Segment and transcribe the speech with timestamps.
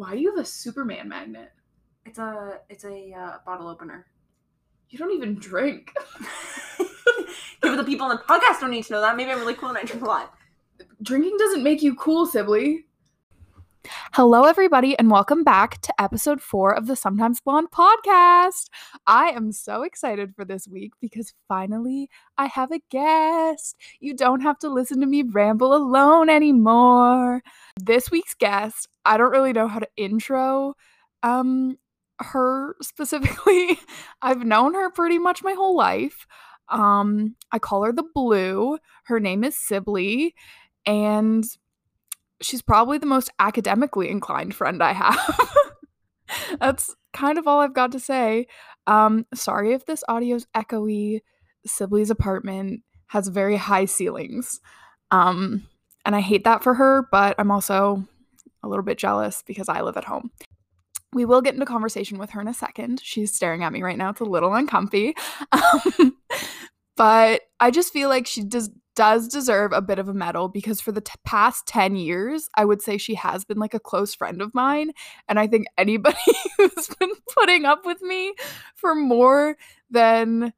[0.00, 1.52] Why do you have a Superman magnet?
[2.06, 4.06] It's a it's a uh, bottle opener.
[4.88, 5.92] You don't even drink.
[7.62, 9.14] Yeah, but the people on the podcast don't need to know that.
[9.14, 10.32] Maybe I'm really cool and I drink a lot.
[11.02, 12.86] Drinking doesn't make you cool, Sibley.
[14.12, 18.68] Hello, everybody, and welcome back to episode four of the Sometimes Blonde podcast.
[19.06, 23.76] I am so excited for this week because finally I have a guest.
[23.98, 27.42] You don't have to listen to me ramble alone anymore.
[27.80, 30.74] This week's guest, I don't really know how to intro
[31.22, 31.78] um
[32.18, 33.78] her specifically.
[34.22, 36.26] I've known her pretty much my whole life.
[36.68, 38.78] Um, I call her the Blue.
[39.04, 40.34] Her name is Sibley,
[40.84, 41.44] and
[42.40, 45.40] she's probably the most academically inclined friend I have.
[46.60, 48.46] That's kind of all I've got to say.
[48.86, 51.20] Um, sorry if this audio's echoey.
[51.66, 54.60] Sibley's apartment has very high ceilings.
[55.10, 55.66] Um,
[56.04, 58.04] and I hate that for her, but I'm also
[58.62, 60.30] a little bit jealous because I live at home.
[61.12, 63.00] We will get into conversation with her in a second.
[63.02, 64.10] She's staring at me right now.
[64.10, 65.14] It's a little uncomfy.
[65.52, 66.16] Um,
[66.96, 68.70] but I just feel like she does
[69.00, 72.66] does deserve a bit of a medal because for the t- past 10 years, I
[72.66, 74.90] would say she has been like a close friend of mine.
[75.26, 76.18] And I think anybody
[76.58, 78.34] who's been putting up with me
[78.74, 79.56] for more
[79.90, 80.52] than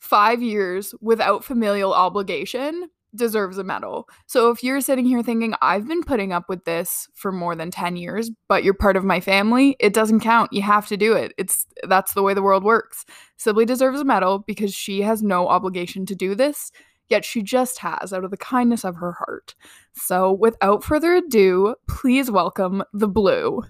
[0.00, 4.06] five years without familial obligation deserves a medal.
[4.26, 7.70] So if you're sitting here thinking, I've been putting up with this for more than
[7.70, 10.52] 10 years, but you're part of my family, it doesn't count.
[10.52, 11.32] You have to do it.
[11.38, 13.06] It's that's the way the world works.
[13.38, 16.70] Sibley deserves a medal because she has no obligation to do this,
[17.08, 19.54] yet she just has out of the kindness of her heart.
[19.94, 23.62] So without further ado, please welcome the Blue.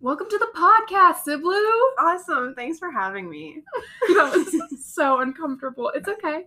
[0.00, 1.80] Welcome to the podcast, Siblu.
[1.98, 2.54] Awesome.
[2.54, 3.62] Thanks for having me.
[4.08, 5.92] that was so uncomfortable.
[5.94, 6.44] It's okay.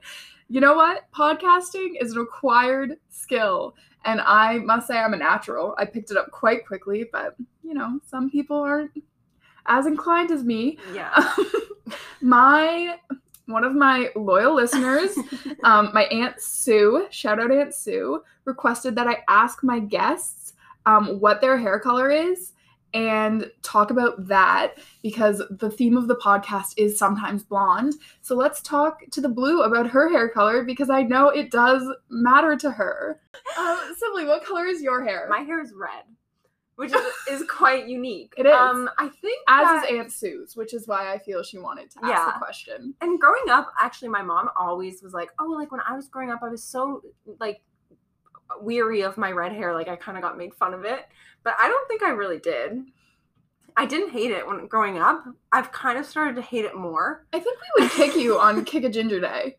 [0.50, 1.04] You know what?
[1.16, 3.76] Podcasting is an acquired skill.
[4.06, 5.76] And I must say, I'm a natural.
[5.78, 8.92] I picked it up quite quickly, but you know, some people aren't
[9.68, 10.80] as inclined as me.
[10.94, 11.34] Yeah.
[12.22, 12.98] my
[13.46, 15.18] one of my loyal listeners,
[15.64, 20.54] um, my aunt Sue, shout out Aunt Sue, requested that I ask my guests
[20.86, 22.54] um, what their hair color is
[22.94, 27.94] and talk about that because the theme of the podcast is sometimes blonde.
[28.22, 31.84] So let's talk to the blue about her hair color because I know it does
[32.10, 33.20] matter to her.
[33.58, 35.28] Um, Sibley, what color is your hair?
[35.30, 36.04] My hair is red,
[36.76, 38.34] which is, is quite unique.
[38.38, 38.54] It is.
[38.54, 41.92] Um, I think As that- is Aunt Sue's, which is why I feel she wanted
[41.92, 42.26] to ask Yeah.
[42.34, 42.94] the question.
[43.02, 46.32] and growing up, actually, my mom always was like, "Oh, like when I was growing
[46.32, 47.02] up, I was so
[47.40, 47.62] like
[48.62, 49.74] weary of my red hair.
[49.74, 51.06] Like I kind of got made fun of it,
[51.44, 52.84] but I don't think I really did.
[53.76, 55.24] I didn't hate it when growing up.
[55.52, 57.26] I've kind of started to hate it more.
[57.34, 59.58] I think we would kick you on Kick a Ginger Day.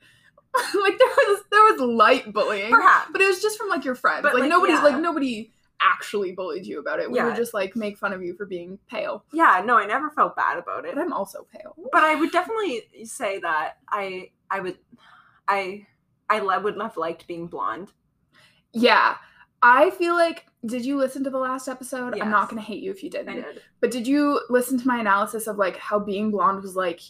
[0.82, 3.10] like there was there was light bullying, Perhaps.
[3.10, 4.22] but it was just from like your friends.
[4.22, 4.82] But, like, like, nobody yeah.
[4.84, 5.52] like nobody
[5.84, 7.10] actually bullied you about it.
[7.10, 7.26] We Yeah.
[7.26, 9.24] would just like make fun of you for being pale.
[9.32, 10.94] Yeah, no, I never felt bad about it.
[10.94, 11.76] But I'm also pale.
[11.92, 14.78] But I would definitely say that I I would
[15.46, 15.86] I
[16.30, 17.92] I le- would have liked being blonde.
[18.72, 19.16] Yeah.
[19.62, 22.18] I feel like did you listen to the last episode?
[22.18, 23.36] I'm not gonna hate you if you didn't.
[23.42, 23.62] did.
[23.80, 27.00] But did you listen to my analysis of like how being blonde was like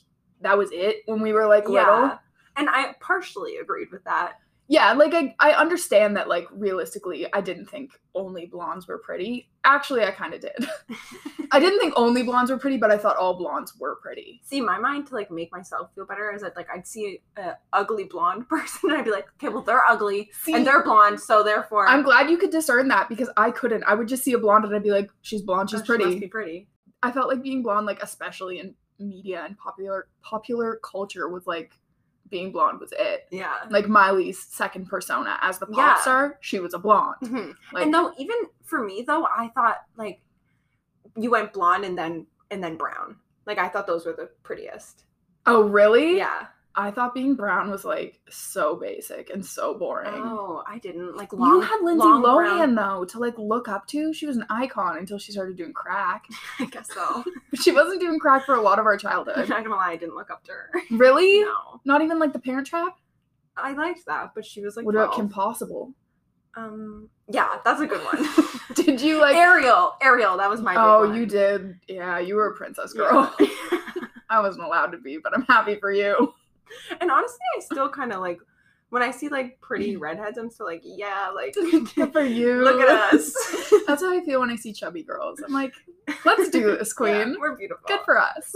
[0.40, 2.18] that was it when we were like little?
[2.56, 4.34] And I partially agreed with that.
[4.66, 9.50] Yeah, like I, I understand that like realistically I didn't think only blondes were pretty.
[9.64, 10.66] Actually I kinda did.
[11.52, 14.40] I didn't think only blondes were pretty, but I thought all blondes were pretty.
[14.42, 17.54] See, my mind to like make myself feel better is that like I'd see an
[17.72, 21.20] ugly blonde person and I'd be like, okay, well they're ugly See, and they're blonde,
[21.20, 23.84] so therefore I'm glad you could discern that because I couldn't.
[23.84, 26.04] I would just see a blonde and I'd be like, she's blonde, she's oh, she
[26.04, 26.68] must be pretty.
[27.02, 31.72] I felt like being blonde, like especially in media and popular popular culture, was like
[32.34, 33.28] being blonde was it.
[33.30, 33.54] Yeah.
[33.70, 36.00] Like Miley's second persona as the pop Yeah.
[36.00, 37.14] star, she was a blonde.
[37.22, 37.54] Mhm.
[37.72, 40.20] Like, and though even for me though, I thought like
[41.16, 43.16] you went blonde and then and then brown.
[43.46, 45.04] Like I thought those were the prettiest.
[45.46, 46.16] oh really?
[46.16, 46.46] Yeah.
[46.76, 50.10] I thought being brown was like so basic and so boring.
[50.12, 51.48] Oh, I didn't like long.
[51.48, 54.12] you had Lindsay Lohan brown- though to like look up to.
[54.12, 56.24] She was an icon until she started doing crack.
[56.58, 57.22] I guess so.
[57.50, 59.48] But she wasn't doing crack for a lot of our I'm childhood.
[59.48, 60.70] not gonna lie, I didn't look up to her.
[60.90, 61.42] really?
[61.42, 62.98] No, Not even like the Parent Trap.
[63.56, 64.84] I liked that, but she was like.
[64.84, 65.92] what about Kim Possible?
[66.56, 68.28] Um, yeah, that's a good one.
[68.74, 69.36] Did you like?
[69.36, 70.74] Ariel, Ariel, that was my.
[70.76, 71.16] oh, one.
[71.16, 71.78] you did.
[71.88, 73.02] Yeah, you were a princess Yeah.
[73.10, 73.36] girl.
[74.28, 76.32] I wasn't allowed to be, but I'm happy for you.
[77.00, 78.38] and honestly, I still kind of like
[78.90, 80.38] when I see like pretty redheads.
[80.38, 81.54] I'm still like, yeah, like
[81.94, 82.62] Good for you.
[82.62, 83.34] look at us.
[83.86, 85.40] That's how I feel when I see chubby girls.
[85.44, 85.72] I'm like,
[86.24, 87.36] let's do this, Yeah, queen.
[87.40, 87.84] we're beautiful.
[87.88, 88.54] Good for us.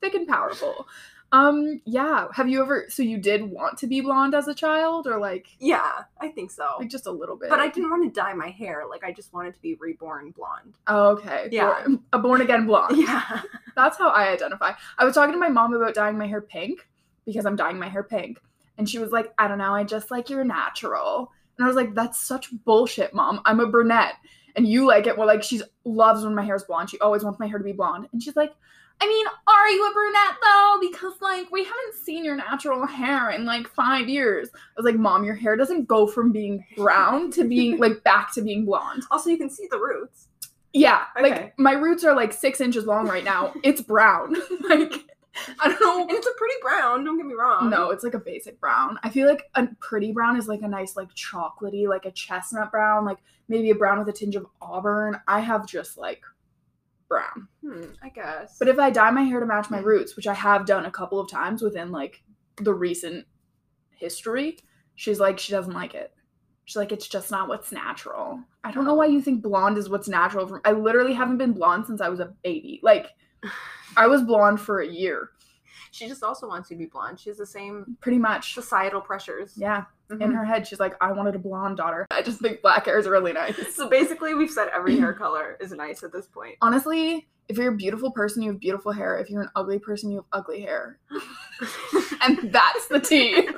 [0.00, 0.86] Thick and powerful.
[1.32, 2.28] Um, yeah.
[2.34, 5.48] Have you ever so you did want to be blonde as a child or like
[5.58, 6.66] Yeah, I think so.
[6.78, 7.50] like just a little bit?
[7.50, 8.84] But I didn't want to dye my hair.
[8.88, 10.74] Like I just wanted to be reborn blonde.
[10.86, 11.48] Oh, okay.
[11.50, 11.82] Yeah.
[11.84, 12.96] Born- a born again blonde.
[12.96, 13.40] Yeah.
[13.74, 14.72] That's how I identify.
[14.98, 16.88] I was talking to my mom about dyeing my hair pink
[17.26, 18.38] because I'm dyeing my hair pink.
[18.78, 21.30] And she was like, I don't know, I just like your natural.
[21.58, 23.40] And I was like, that's such bullshit, mom.
[23.46, 24.14] I'm a brunette.
[24.54, 25.16] And you like it.
[25.18, 26.88] Well, like, she loves when my hair is blonde.
[26.90, 28.08] She always wants my hair to be blonde.
[28.12, 28.54] And she's like,
[29.00, 30.78] I mean, are you a brunette though?
[30.80, 34.48] Because, like, we haven't seen your natural hair in like five years.
[34.54, 38.32] I was like, Mom, your hair doesn't go from being brown to being like back
[38.34, 39.02] to being blonde.
[39.10, 40.28] Also, you can see the roots.
[40.72, 41.30] Yeah, Okay.
[41.30, 43.52] like my roots are like six inches long right now.
[43.62, 44.36] It's brown.
[44.68, 44.92] like
[45.60, 46.16] I don't And know.
[46.16, 47.70] it's a pretty brown, don't get me wrong.
[47.70, 48.98] No, it's like a basic brown.
[49.02, 52.70] I feel like a pretty brown is like a nice like chocolatey, like a chestnut
[52.70, 53.18] brown, like
[53.48, 55.20] maybe a brown with a tinge of auburn.
[55.28, 56.22] I have just like
[57.08, 57.48] brown.
[57.62, 58.56] Hmm, I guess.
[58.58, 60.90] But if I dye my hair to match my roots, which I have done a
[60.90, 62.22] couple of times within like
[62.60, 63.26] the recent
[63.90, 64.58] history,
[64.94, 66.12] she's like she doesn't like it.
[66.64, 68.40] She's like it's just not what's natural.
[68.64, 70.46] I don't know why you think blonde is what's natural.
[70.48, 72.80] For I literally haven't been blonde since I was a baby.
[72.82, 73.06] Like
[73.96, 75.30] I was blonde for a year,
[75.90, 77.18] she just also wants you to be blonde.
[77.20, 78.52] She has the same pretty much.
[78.54, 79.54] societal pressures.
[79.56, 80.34] Yeah, in Mhm.
[80.34, 82.06] her head, she's like, I wanted a blonde daughter.
[82.10, 83.74] I just think black hair is really nice.
[83.74, 86.56] So basically, we've said every hair color is nice at this point.
[86.60, 89.16] Honestly, if you're a beautiful person, you have beautiful hair.
[89.18, 90.98] If you're an ugly person, you have ugly hair.
[92.22, 93.48] And that's the tea.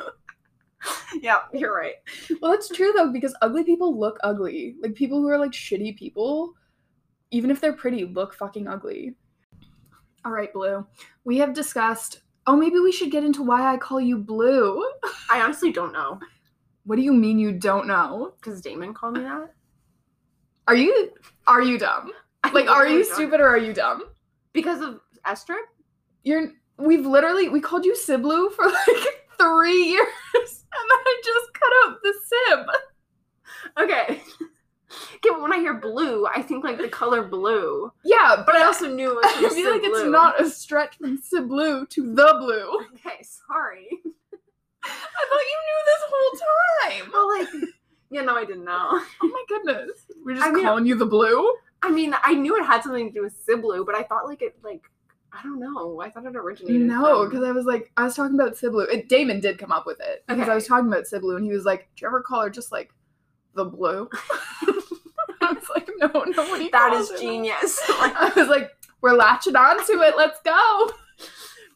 [1.22, 1.94] yeah, you're right.
[2.40, 4.76] Well, that's true though, because ugly people look ugly.
[4.82, 6.54] Like people who are like shitty people,
[7.30, 9.14] even if they're pretty, look fucking ugly.
[10.24, 10.86] All right, Blue.
[11.24, 12.20] We have discussed.
[12.46, 14.84] Oh, maybe we should get into why I call you Blue.
[15.30, 16.18] I honestly don't know
[16.84, 18.32] What do you mean you don't know?
[18.40, 19.52] because Damon called me that.
[20.66, 21.10] Are you
[21.46, 22.12] are you dumb?
[22.44, 24.02] I Like, are you don't- stupid or are you dumb?
[24.52, 25.56] Because of Esther?
[26.24, 26.52] You're.
[26.78, 31.72] We've literally we called you Siblu for like three years, and then I just cut
[31.84, 32.66] out the Sib.
[33.84, 34.22] Okay.
[35.16, 37.92] Okay, but when I hear blue, I think like the color blue.
[38.04, 40.96] Yeah, But I also knew it was I feel like Sid it's not a stretch
[40.96, 42.86] from Siblu to the Blue.
[42.94, 43.88] Okay, sorry.
[44.84, 44.88] I
[45.28, 47.10] thought you knew this whole time.
[47.12, 47.48] Well, like,
[48.10, 48.88] yeah, no, I didn't know.
[48.92, 49.90] Oh my goodness.
[50.24, 51.54] We're just I mean- calling you the Blue?
[51.82, 54.42] I mean, I knew it had something to do with Siblu, but I thought like
[54.42, 54.82] it, like,
[55.32, 56.00] I don't know.
[56.00, 56.80] I thought it originated.
[56.82, 58.88] No, from- because I was like, I was talking about Siblu.
[58.90, 60.50] It, Damon did come up with it because Okay.
[60.50, 62.72] I was talking about Siblu, and he was like, "Do you ever call her just
[62.72, 62.90] like
[63.54, 64.08] the Blue?"
[66.14, 67.80] "No, nobody." that is her genius.
[68.00, 70.16] like, I was like, "We're latching on to it.
[70.16, 70.90] Let's go."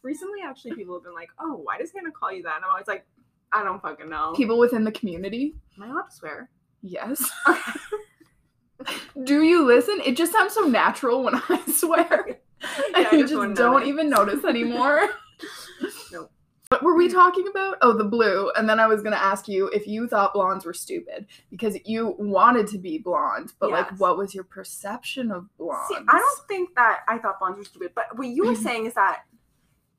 [0.03, 2.71] recently, actually, people have been like, "Oh, why does Hannah call you that?" And I'm
[2.71, 3.05] always like,
[3.51, 6.49] "I don't fucking know." People within the community, Am I allowed to swear?
[6.81, 7.29] yes.
[9.23, 10.01] Do you listen?
[10.03, 12.39] It just sounds so natural when I swear.
[12.61, 13.87] Yeah, and I you just just don't notice.
[13.87, 15.07] even notice anymore.
[16.11, 16.31] Nope.
[16.73, 17.77] What were we talking about?
[17.83, 18.49] Oh, the blue.
[18.55, 22.15] And then I was gonna ask you if you thought blondes were stupid because you
[22.17, 25.87] wanted to be blonde, but like, what was your perception of blondes?
[25.89, 28.87] See, I don't think that I thought blondes were stupid, but what you were saying
[28.87, 29.21] is that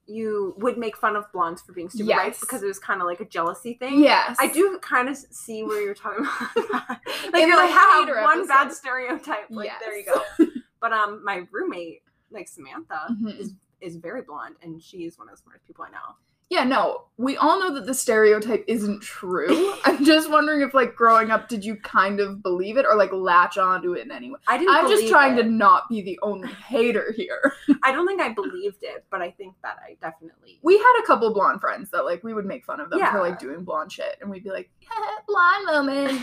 [0.06, 2.26] you would make fun of blondes for being stupid, right?
[2.32, 2.40] Yes.
[2.40, 4.00] Because it was kind of like a jealousy thing.
[4.02, 6.54] Yes, I do kind of see where you're talking about.
[6.72, 7.00] that.
[7.32, 9.46] like In you're like, have one bad stereotype.
[9.48, 10.46] Like there you go.
[10.80, 13.38] But um, my roommate, like Samantha, Mhm.
[13.38, 16.16] is is very blonde, and she is one of the smartest people I know.
[16.50, 19.74] Yeah, no, we all know that the stereotype isn't true.
[19.84, 23.12] I'm just wondering if, like, growing up, did you kind of believe it or like
[23.12, 24.36] latch onto it in any way?
[24.46, 24.74] I didn't.
[24.74, 25.42] I'm just trying it.
[25.42, 27.54] to not be the only hater here.
[27.82, 30.58] I don't think I believed it, but I think that I definitely.
[30.62, 33.20] we had a couple blonde friends that like we would make fun of them for
[33.20, 36.22] like doing blonde shit and we'd be like "Heh, blonde moment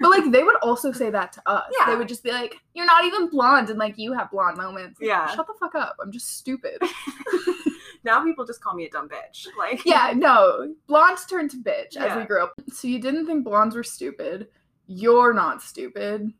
[0.00, 1.86] but like they would also say that to us Yeah.
[1.86, 5.00] they would just be like you're not even blonde and like you have blonde moments
[5.00, 5.26] Like, Yeah.
[5.34, 6.78] shut the fuck up i'm just stupid
[8.04, 9.46] now people just call me a dumb bitch.
[9.58, 13.44] Like yeah no blondes turned to bitch as we grew up so you didn't think
[13.44, 14.48] blondes were stupid
[14.86, 16.32] you're not stupid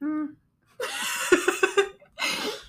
[0.00, 0.24] Hmm.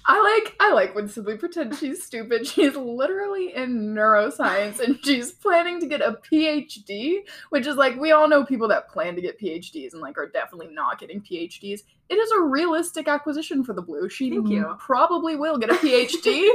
[0.06, 2.46] I like I like when Sibley pretends she's stupid.
[2.54, 7.20] She's literally in neuroscience and she's planning to get a PhD,
[7.50, 10.30] which is like we all know people that plan to get PhDs and like are
[10.30, 11.82] definitely not getting PhDs.
[12.10, 14.10] It is a realistic acquisition for the blue.
[14.10, 14.76] She Thank you.
[14.78, 16.50] probably will get a PhD.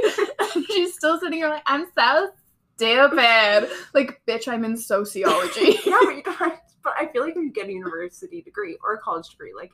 [0.55, 2.29] and she's still sitting here like I'm so
[2.75, 3.69] stupid.
[3.93, 5.79] Like bitch, I'm in sociology.
[5.85, 8.99] yeah, but you guys, but I feel like you get a university degree or a
[8.99, 9.71] college degree, like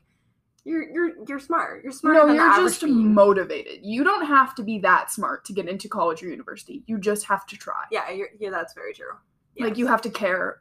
[0.66, 1.84] you're you're you're smart.
[1.84, 3.78] You're smarter no, you're just motivated.
[3.82, 6.82] You don't have to be that smart to get into college or university.
[6.86, 7.84] You just have to try.
[7.92, 9.12] yeah, you're, yeah, that's very true.
[9.58, 10.60] Like you have to care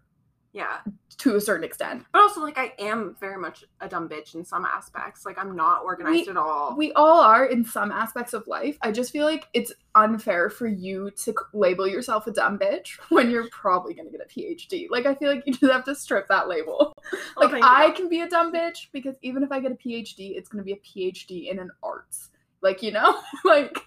[0.56, 0.78] Yeah.
[1.18, 2.06] To a certain extent.
[2.14, 5.26] But also like I am very much a dumb bitch in some aspects.
[5.26, 6.76] Like I'm not organized We- at all.
[6.78, 8.78] We all are in some aspects of life.
[8.82, 13.30] I just feel like it's unfair for you to label yourself a dumb bitch when
[13.30, 14.88] you're probably going to get a PhD.
[14.90, 16.94] Like, I feel like you just have to strip that label.
[17.38, 20.38] Like, thank I can be a dumb bitch because even if I get a PhD,
[20.38, 20.78] it's going to be a
[21.12, 22.30] PhD in an arts.
[22.62, 23.20] Like, you know?
[23.46, 23.78] like,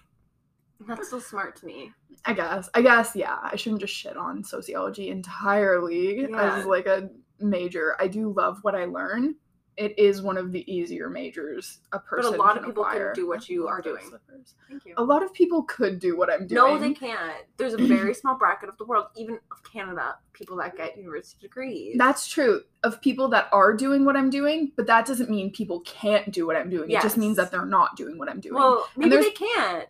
[0.87, 1.91] That's so smart to me.
[2.25, 2.69] I guess.
[2.73, 3.37] I guess, yeah.
[3.41, 6.57] I shouldn't just shit on sociology entirely Yeah.
[6.59, 7.09] as like a
[7.39, 7.95] major.
[7.99, 9.35] I do love what I learn.
[9.77, 12.31] It is one of the easier majors a person.
[12.31, 13.13] But a lot of people acquire.
[13.13, 14.03] can do what you are doing.
[14.05, 14.55] slippers.
[14.69, 14.93] Thank you.
[14.97, 16.73] A lot of people could do what I'm doing.
[16.73, 17.45] No, they can't.
[17.55, 21.39] There's a very small bracket of the world, even of Canada, people that get university
[21.47, 21.95] degrees.
[21.97, 25.79] That's true of people that are doing what I'm doing, but that doesn't mean people
[25.81, 26.91] can't do what I'm doing.
[26.91, 28.55] It just means that they're not doing what I'm doing.
[28.55, 29.87] well, maybe they can't.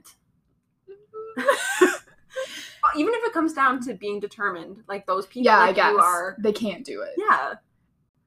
[2.95, 5.99] Even if it comes down to being determined, like those people yeah, I guess you
[5.99, 6.35] are.
[6.39, 7.11] they can't do it.
[7.17, 7.53] Yeah.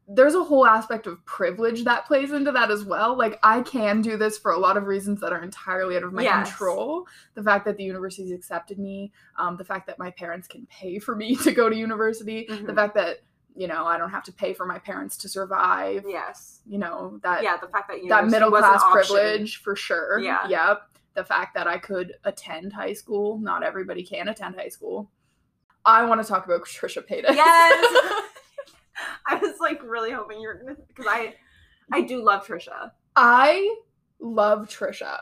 [0.08, 3.16] There's a whole aspect of privilege that plays into that as well.
[3.16, 6.12] Like I can do this for a lot of reasons that are entirely out of
[6.12, 6.48] my Yes.
[6.50, 7.06] control.
[7.34, 10.98] The fact that the university's accepted me, um, the fact that my parents can pay
[10.98, 12.74] for me to go to university, the Mhm.
[12.74, 13.18] fact that
[13.54, 16.04] you know I don't have to pay for my parents to survive.
[16.06, 16.60] Yes.
[16.66, 20.18] You know that Yeah, the fact that you that middle class privilege for sure.
[20.18, 20.46] Yeah.
[20.48, 20.82] Yep.
[21.14, 23.38] The fact that I could attend high school.
[23.38, 25.10] Not everybody can attend high school.
[25.84, 27.34] I want to talk about Trisha Paytas.
[27.34, 28.24] Yes.
[29.26, 31.34] I was like really hoping you were gonna because I
[31.92, 32.92] I do love Trisha.
[33.16, 33.76] I
[34.20, 35.18] love Trisha.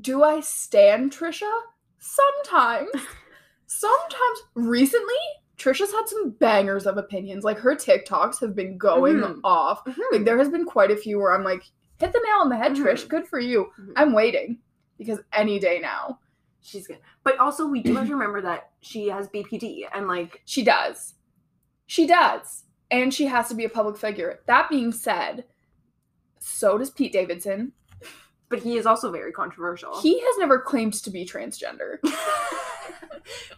[0.00, 1.50] Do I stand Trisha?
[1.98, 2.90] Sometimes.
[3.66, 4.38] Sometimes.
[4.54, 5.14] Recently,
[5.58, 7.44] Trisha's had some bangers of opinions.
[7.44, 9.40] Like her TikToks have been going Mhm.
[9.44, 9.82] off.
[10.12, 11.64] Like there has been quite a few where I'm like,
[11.98, 13.04] hit the nail on the head, Trish.
[13.04, 13.08] Mhm.
[13.08, 13.70] Good for you.
[13.80, 13.92] Mhm.
[13.96, 14.58] I'm waiting
[14.98, 16.18] because any day now.
[16.60, 16.98] She's good.
[17.24, 21.14] But also we do have to remember that she has BPD and like She does.
[21.86, 22.64] She does.
[22.90, 24.40] And she has to be a public figure.
[24.46, 25.44] That being said,
[26.38, 27.72] so does Pete Davidson.
[28.48, 30.00] but he is also very controversial.
[30.00, 31.98] He has never claimed to be transgender.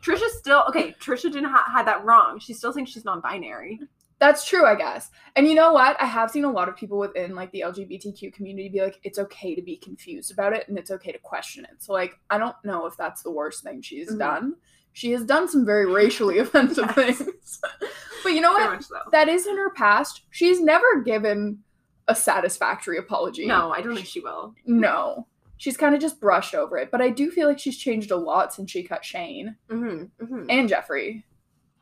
[0.03, 0.93] Trisha still okay.
[1.01, 2.39] Trisha didn't ha- had that wrong.
[2.39, 3.81] She still thinks she's non-binary.
[4.19, 5.11] That's true, I guess.
[5.35, 6.01] And you know what?
[6.01, 9.19] I have seen a lot of people within like the LGBTQ community be like, it's
[9.19, 11.83] okay to be confused about it and it's okay to question it.
[11.83, 14.19] So like, I don't know if that's the worst thing she's Mhm.
[14.19, 14.55] done.
[14.95, 17.19] She has done some very racially offensive Yes.
[17.19, 17.61] things.
[18.23, 18.83] but you know what?
[18.83, 18.95] so.
[19.13, 20.23] That is in her past.
[20.31, 21.63] She's never given
[22.09, 23.47] a satisfactory apology.
[23.47, 24.55] No, I don't think she will.
[24.65, 25.27] No.
[25.59, 26.91] She's kind of just brushed over it.
[26.91, 30.47] But I do feel like she's changed a lot since she cut Shane Mm-hmm, mm-hmm.
[30.49, 31.25] and Jeffrey.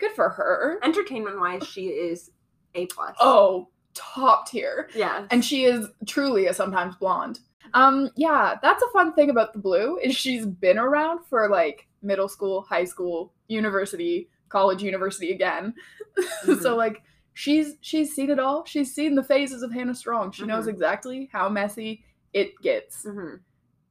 [0.04, 0.78] Good for her.
[0.82, 2.30] Entertainment wise, she is
[2.74, 3.16] a plus.
[3.20, 4.88] Oh, top tier.
[4.94, 5.26] yeah.
[5.30, 7.38] And she is truly a sometimes blonde.
[7.72, 11.86] Um, yeah, that's a fun thing about the blue is she's been around for like
[12.02, 15.74] middle school, high school, university, college, university again.
[16.44, 16.76] so Mhm.
[16.76, 18.64] like she's she's seen it all.
[18.66, 20.32] She's seen the phases of Hannah Strong.
[20.32, 20.70] She knows Mhm.
[20.70, 23.04] exactly how messy it gets.
[23.04, 23.36] hmm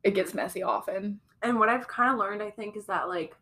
[0.04, 1.20] It gets messy often.
[1.42, 3.36] And what I've kind of learned, I think, is that like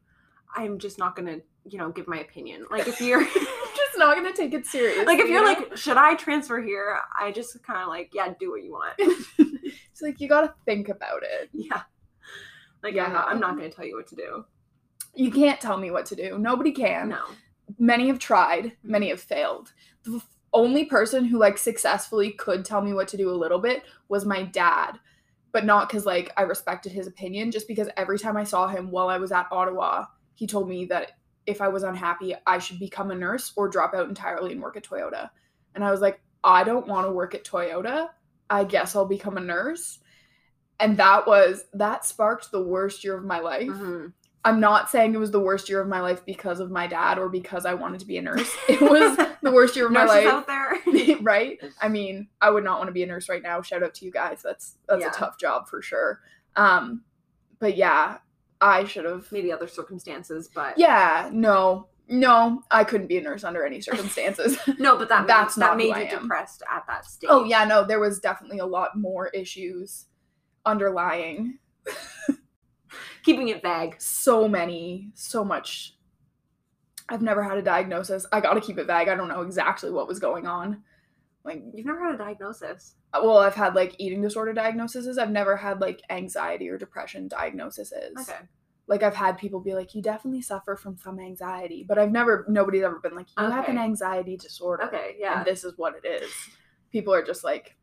[0.56, 2.66] I'm just not gonna, you know, give my opinion.
[2.70, 5.06] Like if you're just not gonna take it serious.
[5.06, 5.60] like if you you're know?
[5.60, 6.98] like, should I transfer here?
[7.20, 8.94] I just kind of like, yeah, do what you want.
[8.98, 11.50] it's like you gotta think about it.
[11.54, 11.84] yeah.
[12.84, 13.06] Like Yeah.
[13.06, 14.46] I'm not, I'm not gonna tell you what to do.
[15.14, 16.38] You can't tell me what to do.
[16.38, 17.10] Nobody can.
[17.10, 17.26] No.
[17.78, 18.92] many have tried mm-hmm.
[18.92, 19.72] many have failed
[20.04, 20.22] the
[20.54, 24.26] only person who like successfully could tell me what to do a little bit was
[24.26, 25.00] my dad
[25.54, 28.92] but not because like i respected his opinion just because every time i saw him
[28.92, 31.14] while i was at ottawa he told me that
[31.48, 34.78] if i was unhappy i should become a nurse or drop out entirely and work
[34.78, 35.30] at toyota
[35.76, 38.10] and i was like i don't want to work at toyota
[38.50, 40.00] i guess i'll become a nurse
[40.80, 44.14] and that was that sparked the worst year of my life Mhm.
[44.44, 47.20] I'm not saying it was the worst year of my life because of my dad
[47.20, 48.52] or because I wanted to be a nurse.
[48.68, 50.26] It was the worst year of my life.
[50.26, 50.80] out there.
[51.22, 51.60] right?
[51.80, 53.62] I mean, I would not want to be a nurse right now.
[53.62, 54.42] Shout out to you guys.
[54.44, 55.10] That's that's Yeah.
[55.10, 56.22] a tough job for sure.
[56.56, 57.04] Um
[57.60, 58.18] but yeah,
[58.62, 61.88] I should have Maybe other circumstances, but Yeah, no.
[62.08, 64.58] No, I couldn't be a nurse under any circumstances.
[64.80, 66.22] no, but that That's made, not that made I you am.
[66.24, 67.30] depressed at that oh, stage.
[67.32, 70.08] oh yeah, no, there was definitely a lot more issues
[70.66, 71.58] underlying
[73.24, 73.96] keeping it vague.
[74.00, 75.96] so many, so much.
[77.10, 78.26] I've never had a diagnosis.
[78.32, 79.08] I gotta keep it vague.
[79.08, 80.84] I don't know exactly what was going on.
[81.44, 82.96] Like, You've never had a diagnosis.
[83.14, 85.18] Uh, well, I've had like eating disorder diagnoses.
[85.18, 88.14] I've never had like anxiety or depression diagnoses.
[88.22, 88.40] Okay.
[88.88, 92.46] Like, I've had people be like, you definitely suffer from some anxiety, but I've never,
[92.50, 94.84] nobody's ever been like, you have an anxiety disorder.
[94.86, 95.16] Okay.
[95.18, 95.38] Yeah.
[95.40, 96.30] And this is what it is.
[96.92, 97.78] People are just like,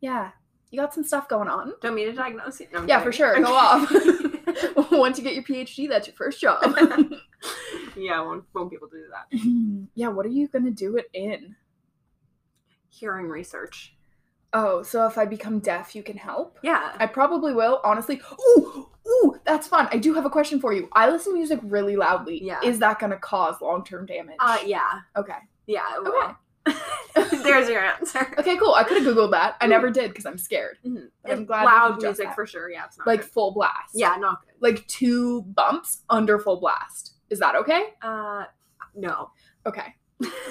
[0.00, 0.30] yeah,
[0.70, 1.74] you got some stuff going on.
[1.82, 2.68] Don't mean to diagnose you.
[2.72, 3.38] No, Yeah, for sure.
[3.40, 3.90] Go off.
[4.90, 6.62] Once you get your PhD, that's your first job.
[7.96, 9.86] yeah, won't, won't be able to do that.
[9.94, 11.56] yeah, what are you gonna do it in?
[12.96, 13.94] Hearing research.
[14.52, 16.58] Oh, so if I become deaf, you can help?
[16.62, 16.94] Yeah.
[16.98, 18.20] I probably will, honestly.
[18.56, 19.88] Ooh, ooh, that's fun.
[19.90, 20.88] I do have a question for you.
[20.92, 22.42] I listen to music really loudly.
[22.42, 22.60] Yeah.
[22.62, 24.36] Is that gonna cause long term damage?
[24.40, 25.00] Uh, yeah.
[25.16, 25.34] Okay.
[25.66, 25.82] Yeah.
[25.96, 26.32] It Okay.
[27.42, 28.34] There's your answer.
[28.38, 28.74] Okay, cool.
[28.74, 29.56] I could have googled that.
[29.60, 30.78] I never did because I'm scared.
[30.84, 31.08] Mhm.
[31.24, 32.34] I'm glad loud music that.
[32.34, 32.68] for sure.
[32.70, 33.30] Yeah, it's not Like good.
[33.30, 33.92] full blast.
[33.94, 34.54] yeah, not good.
[34.60, 37.14] Like two bumps under full blast.
[37.30, 37.94] Is that okay?
[38.02, 38.44] Uh,
[38.96, 39.30] no.
[39.64, 39.94] Okay.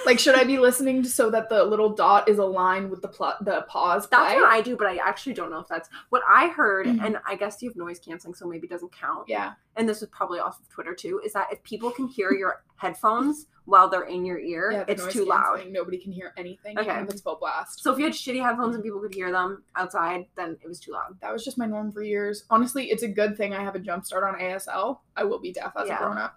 [0.05, 3.07] Like, should I be listening to so that the little dot is aligned with the
[3.07, 4.35] pl- the pause That's play?
[4.41, 6.85] what I do, but I actually don't know if that's what I heard.
[6.85, 7.03] Mhm.
[7.03, 9.27] And I guess you have noise canceling, so maybe it doesn't count.
[9.27, 9.53] yeah.
[9.75, 11.19] And this is probably off of Twitter too.
[11.25, 15.07] Is that if people can hear your headphones while they're in your ear, Yeah, it's
[15.11, 15.65] too loud.
[15.71, 16.77] Nobody can hear anything.
[16.77, 17.01] Okay.
[17.01, 17.81] If it's full blast.
[17.81, 20.79] So if you had shitty headphones and people could hear them outside, then it was
[20.79, 21.17] too loud.
[21.21, 22.43] that was just my norm for years.
[22.51, 24.99] Honestly, it's a good thing I have a jump start on ASL.
[25.17, 25.95] I will be deaf as Yeah.
[25.95, 26.35] a grown up.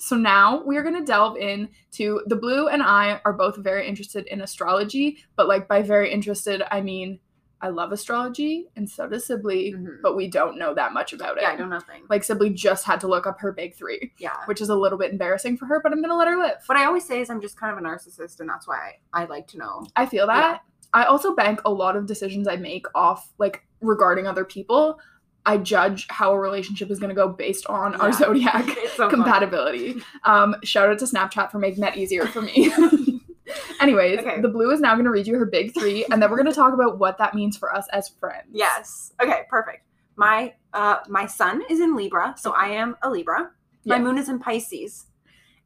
[0.00, 3.86] So now we are going to delve into the blue and I are both very
[3.86, 7.20] interested in astrology, but like by very interested, I mean
[7.60, 10.00] I love astrology and so does Sibley, Mhm.
[10.02, 11.42] but we don't know that much about it.
[11.42, 12.04] Yeah, I know nothing.
[12.08, 14.36] Like Sibley just had to look up her big 3, Yeah.
[14.46, 16.62] which is a little bit embarrassing for her, but I'm going to let her live.
[16.64, 19.22] What I always say is I'm just kind of a narcissist, and that's why I,
[19.22, 19.84] I like to know.
[19.94, 20.62] I feel that.
[20.94, 24.98] I also bank a lot of decisions I make off like regarding other people.
[25.46, 28.66] I judge how a relationship is going to go based on our zodiac
[28.96, 30.02] so compatibility.
[30.24, 32.70] Um, shout out to Snapchat for making that easier for me.
[33.80, 34.40] Anyways, Okay.
[34.40, 36.48] the blue is now going to read you her big three, and then we're going
[36.48, 38.48] to talk about what that means for us as friends.
[38.52, 39.12] Yes.
[39.20, 39.40] Okay.
[39.48, 39.84] Perfect.
[40.16, 43.50] My uh my sun is in Libra, so I am a Libra.
[43.86, 44.02] My Yeah.
[44.02, 45.06] moon is in Pisces,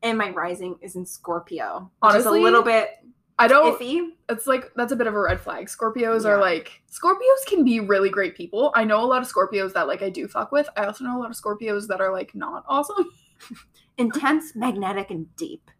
[0.02, 1.90] and my rising is in Scorpio.
[2.00, 2.90] Honestly, a little bit
[3.38, 3.78] I don't.
[3.78, 4.10] iffy.
[4.28, 5.66] It's like that's a bit of a red flag.
[5.66, 8.72] Scorpios are like Scorpios can be really great people.
[8.76, 10.68] I know a lot of Scorpios that like I do fuck with.
[10.76, 13.10] I also know a lot of Scorpios that are like not awesome.
[13.98, 15.70] Intense, magnetic, and deep.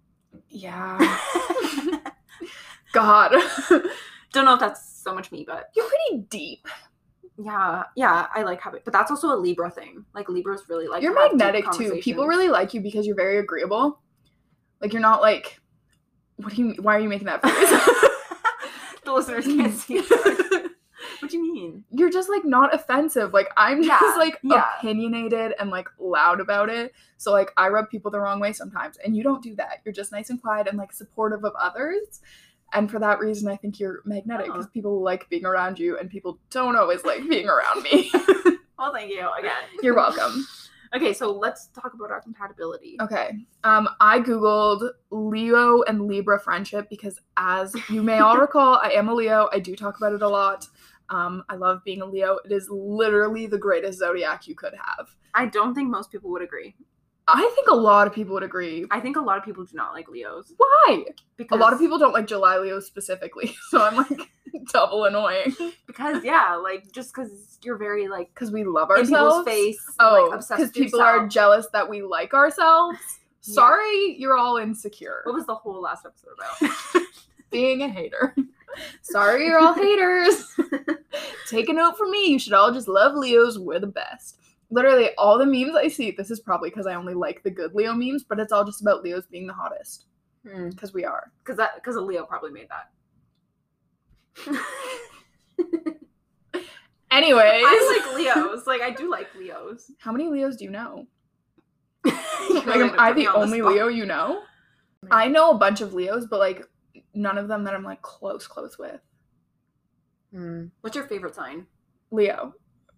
[0.48, 0.98] Yeah.
[2.92, 3.32] God.
[4.32, 6.66] Don't know if that's so much me, but You're pretty deep.
[7.36, 8.80] yeah, yeah, I like having.
[8.84, 10.04] But that's also a Libra thing.
[10.14, 11.02] Like Libras really like.
[11.02, 12.00] you're to have deep magnetic too.
[12.00, 14.00] People really like you because you're very agreeable.
[14.80, 15.60] Like you're not like
[16.36, 17.52] what do you why are you making that face?
[19.04, 19.98] the listeners can't see.
[20.00, 21.84] what do you mean?
[21.90, 23.32] you're just like not offensive.
[23.32, 24.64] Like I'm just like yeah.
[24.78, 26.92] opinionated and like loud about it.
[27.16, 28.96] So like I rub people the wrong way sometimes.
[29.04, 29.80] And you don't do that.
[29.84, 32.20] You're just nice and quiet and like supportive of others.
[32.72, 34.54] And for that reason I think you're magnetic uh-huh.
[34.58, 34.74] because Oh.
[34.74, 38.10] people like being around you and people don't always like being around me.
[38.76, 39.52] Well, thank you again.
[39.82, 40.44] you're welcome.
[40.94, 42.96] Okay, so let's talk about our compatibility.
[43.00, 43.32] Okay.
[43.64, 49.08] Um, I googled Leo and Libra friendship because, as you may all recall, I am
[49.08, 49.48] a Leo.
[49.52, 50.66] I do talk about it a lot.
[51.10, 52.38] Um, I love being a Leo.
[52.44, 55.08] It is literally the greatest zodiac you could have.
[55.34, 56.76] I don't think most people would agree.
[57.26, 58.84] I think a lot of people would agree.
[58.90, 61.04] I think a lot of people do not like Leos Why?
[61.36, 64.30] because A lot of people don't like July Leos specifically, so I'm like
[64.72, 65.54] double annoying
[65.86, 69.48] because yeah, like just because you're very like because we love ourselves.
[69.48, 72.98] face, Oh, because with people are jealous that we like ourselves.
[73.46, 73.54] Yeah.
[73.56, 75.20] Sorry, you're all insecure.
[75.24, 77.02] What was the whole last episode about?
[77.50, 78.34] being a hater.
[79.02, 80.50] Sorry, you're all haters.
[81.50, 82.28] Take a note from me.
[82.28, 83.58] You should all just love Leos.
[83.58, 84.38] We're the best.
[84.74, 87.76] Literally, all the memes I see, this is probably because I only like the good
[87.76, 90.06] Leo memes, but it's all just about Leos being the hottest.
[90.42, 91.30] Because we are.
[91.38, 92.90] Because that because a Leo probably made that.
[97.12, 98.66] Anyways, I like Leos.
[98.66, 99.92] Like I do like Leos.
[100.00, 101.06] how many Leos do you know?
[102.66, 103.62] Like, am I the on only.
[103.62, 104.42] Leo you know?
[105.10, 106.66] I know a bunch of Leos, but like
[107.14, 109.00] none of them that I'm like close, close with.
[110.32, 110.66] Hmm.
[110.80, 111.66] What's your favorite sign?
[112.10, 112.54] Leo.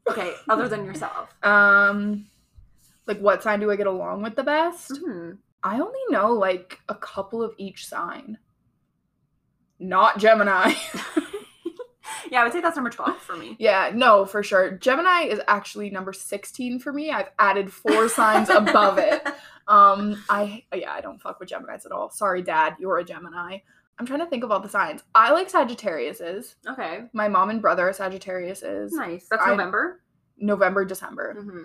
[0.08, 1.34] Okay, other than yourself.
[1.42, 2.26] Um,
[3.06, 4.92] like what sign do I get along with the best?
[5.04, 5.32] Hmm.
[5.62, 8.38] I only know like a couple of each sign.
[9.78, 10.72] Not Gemini.
[12.30, 13.56] yeah, I would say that's number twelve for me.
[13.58, 14.72] yeah, no, for sure.
[14.72, 17.10] Gemini is actually number 16 for me.
[17.10, 19.26] I've added four signs above it.
[19.68, 22.10] Um, I yeah, I don't fuck with Geminis at all.
[22.10, 23.58] Sorry, Dad, you're a Gemini.
[23.98, 25.02] I'm trying to think of all the signs.
[25.14, 26.56] I like Sagittarius's.
[26.68, 28.92] Okay, My mom and brother are Sagittarius's.
[28.92, 29.26] nice.
[29.30, 30.02] That's I- November.
[30.38, 31.34] November, December.
[31.38, 31.62] Mm-hmm.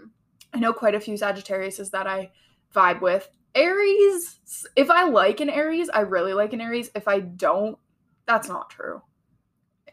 [0.54, 2.32] I know quite a few Sagittarius's that I
[2.74, 3.30] vibe with.
[3.54, 4.40] Aries,
[4.78, 6.90] if I like an Aries, I really like an Aries.
[6.96, 7.78] If I don't,
[8.26, 9.02] that's not true.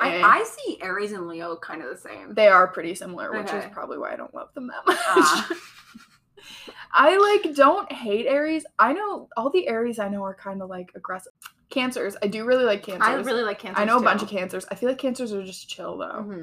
[0.00, 2.34] Eh, I, I see Aries and Leo kind of the same.
[2.34, 4.96] they are pretty similar, which is probably why I don't love them that much.
[5.00, 5.48] Ah.
[6.92, 8.64] I like don't hate Aries.
[8.78, 11.32] I know all the Aries I know are kind of like aggressive.
[11.70, 13.06] Cancers, I do really like cancers.
[13.06, 13.80] I really like Cancer.
[13.80, 14.64] I know a bunch of cancers.
[14.70, 16.22] I feel like cancers are just chill though.
[16.22, 16.42] hmm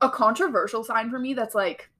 [0.00, 1.90] A controversial sign for me that's like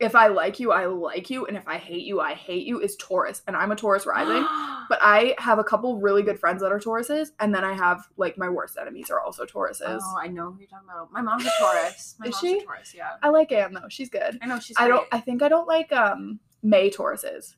[0.00, 2.80] if I like you, I like you, and if I hate you, I hate you
[2.80, 4.42] is Taurus, and I'm a Taurus rising.
[4.88, 8.06] but I have a couple really good friends that are Tauruses, and then I have
[8.16, 10.00] like my worst enemies are also Tauruses.
[10.02, 11.12] Oh, I know who you're talking about.
[11.12, 12.16] My mom's a Taurus.
[12.18, 12.58] My Is mom's she?
[12.58, 13.10] a Taurus, yeah.
[13.22, 14.38] I like Anne though; she's good.
[14.42, 14.76] I know she's.
[14.78, 15.06] I don't.
[15.12, 17.54] I think I don't like um May Tauruses.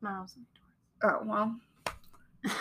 [0.00, 1.22] My mom's a Taurus.
[1.24, 1.56] Oh well,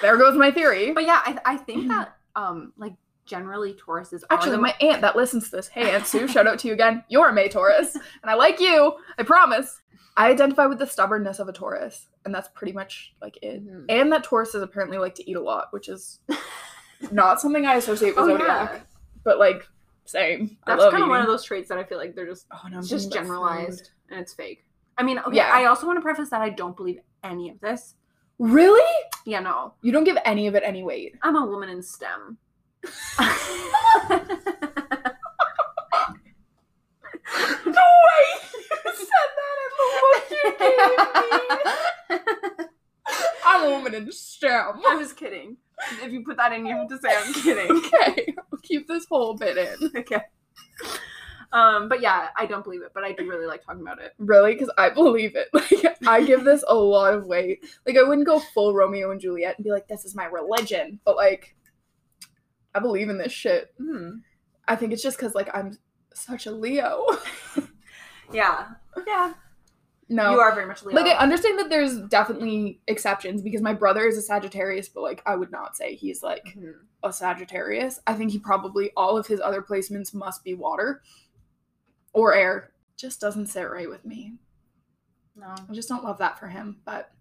[0.02, 0.92] there goes my theory.
[0.92, 2.94] But yeah, I, I think that um like
[3.26, 6.60] generally Tauruses are Actually, my aunt that listens to this, hey Aunt Sue, shout out
[6.60, 7.04] to you again.
[7.10, 8.94] You're a May Taurus, and I like you.
[9.18, 9.82] I promise.
[10.18, 13.66] I identify with the stubbornness of a Taurus, and that's pretty much like it.
[13.66, 13.86] Mhm.
[13.88, 16.20] And that Tauruses apparently like to eat a lot, which is
[17.12, 18.72] not something I associate with Oh, zodiac.
[18.74, 18.80] yeah.
[19.24, 19.66] But like,
[20.06, 20.58] same.
[20.66, 22.68] I That's kind of one of those traits that I feel like they're just Oh,
[22.68, 24.12] no, just generalized food.
[24.12, 24.66] and it's fake.
[24.98, 25.50] I mean, okay, Yeah.
[25.54, 27.96] I also want to preface that I don't believe any of this.
[28.40, 28.82] Really?
[29.26, 29.74] Yeah, no.
[29.82, 31.16] You don't give any of it any weight.
[31.22, 32.38] I'm a woman in STEM.
[37.66, 38.26] No way!
[38.86, 40.78] You said that in the look you gave
[42.60, 42.66] me.
[43.46, 44.82] I'm a woman in STEM.
[44.88, 45.58] I was kidding.
[46.02, 47.70] If you put that in, you have to say I'm kidding.
[47.72, 49.92] Okay, I'll keep this whole bit in.
[49.98, 50.22] okay.
[51.52, 54.14] Um, but yeah, I don't believe it, but I do really like talking about it.
[54.20, 54.54] Really?
[54.54, 55.48] Because I believe it.
[55.54, 57.66] Like, I give this a lot of weight.
[57.86, 61.00] Like, I wouldn't go full Romeo and Juliet and be like, this is my religion.
[61.06, 61.56] But, like,
[62.76, 63.74] I believe in this shit.
[63.78, 64.18] Hmm.
[64.68, 65.78] I think it's just because, like, I'm
[66.14, 67.06] such a Leo.
[68.32, 68.68] Yeah.
[69.08, 69.34] Yeah.
[70.08, 70.32] no.
[70.32, 70.96] You are very much Leo.
[70.96, 75.24] Like, I understand that there's definitely exceptions because my brother is a Sagittarius, but, like,
[75.26, 76.74] I would not say he's, like, Mhm.
[77.04, 78.00] a Sagittarius.
[78.06, 81.02] I think he probably, all of his other placements must be water
[82.14, 82.72] or air.
[82.98, 84.34] Just doesn't sit right with me.
[85.36, 85.48] No.
[85.48, 86.78] I just don't love that for him.
[86.86, 87.12] But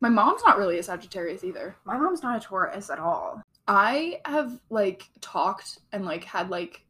[0.00, 1.76] my mom's not really a Sagittarius either.
[1.84, 3.42] My mom's not a Taurus at all.
[3.66, 6.84] I have like talked and like had like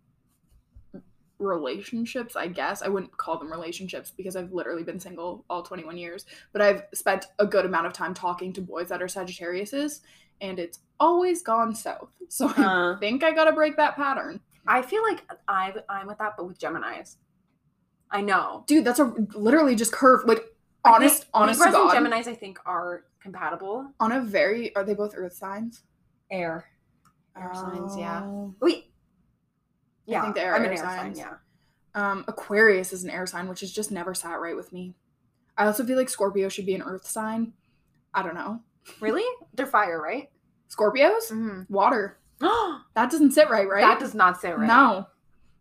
[1.38, 2.82] relationships, I guess.
[2.82, 6.82] I wouldn't call them relationships because I've literally been single all 21 years, but I've
[6.94, 10.00] spent a good amount of time talking to boys that are Sagittariuses
[10.40, 12.10] and it's always gone south.
[12.28, 14.40] So I Uh, think I got to break that pattern.
[14.66, 17.16] I feel like I I'm with that, but with Gemini's.
[18.10, 18.64] I know.
[18.66, 20.44] Dude, that's a literally just curve like
[20.84, 21.96] honest think honest to Libras God.
[21.96, 23.92] and Gemini's, I think, are compatible.
[24.00, 25.82] on a very are they both earth signs?
[26.30, 26.66] Air.
[27.36, 28.22] Air signs, yeah.
[28.24, 28.54] Oh.
[28.60, 28.92] Wait.
[30.10, 31.14] I think they are I'm an air air sign.
[31.14, 31.18] signs.
[31.18, 31.34] Yeah.
[31.94, 34.94] Um, Aquarius is an air sign, which has just never sat right with me.
[35.56, 37.52] I also feel like Scorpio should be an earth sign.
[38.14, 38.60] I don't know.
[39.00, 39.24] Really?
[39.54, 40.30] They're fire, right?
[40.70, 41.30] Scorpios?
[41.30, 41.72] Mm-hmm.
[41.72, 42.18] Water.
[42.94, 43.82] That doesn't sit right, right?
[43.82, 44.66] That does not sit right.
[44.66, 45.06] No.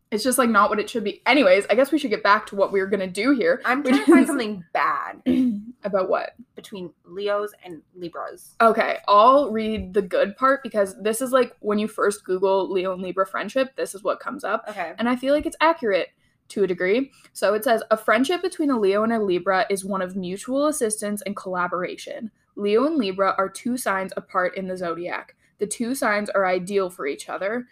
[0.09, 1.21] It's just like not what it should be.
[1.25, 3.61] Anyways, I guess we should get back to what we were gonna do here.
[3.65, 5.21] I'm trying to find is- something bad
[5.83, 6.31] About what?
[6.55, 8.55] between Leos and Libras.
[8.61, 12.93] Okay, I'll read the good part because this is like when you first Google Leo
[12.93, 14.63] and Libra friendship, this is what comes up.
[14.69, 14.93] Okay.
[14.97, 16.09] and I feel like it's accurate
[16.49, 17.11] to a degree.
[17.33, 20.67] So it says a friendship between a Leo and a Libra is one of mutual
[20.67, 22.31] assistance and collaboration.
[22.55, 25.35] Leo and Libra are two signs apart in the zodiac.
[25.59, 27.67] The two signs are ideal for each other.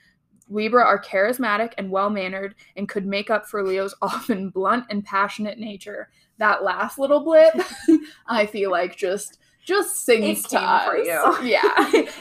[0.50, 5.04] Libra are charismatic and well mannered and could make up for Leo's often blunt and
[5.04, 6.10] passionate nature.
[6.38, 7.54] That last little blip,
[8.28, 10.86] I feel like just just sings to us.
[10.86, 11.38] for you.
[11.44, 11.62] Yeah,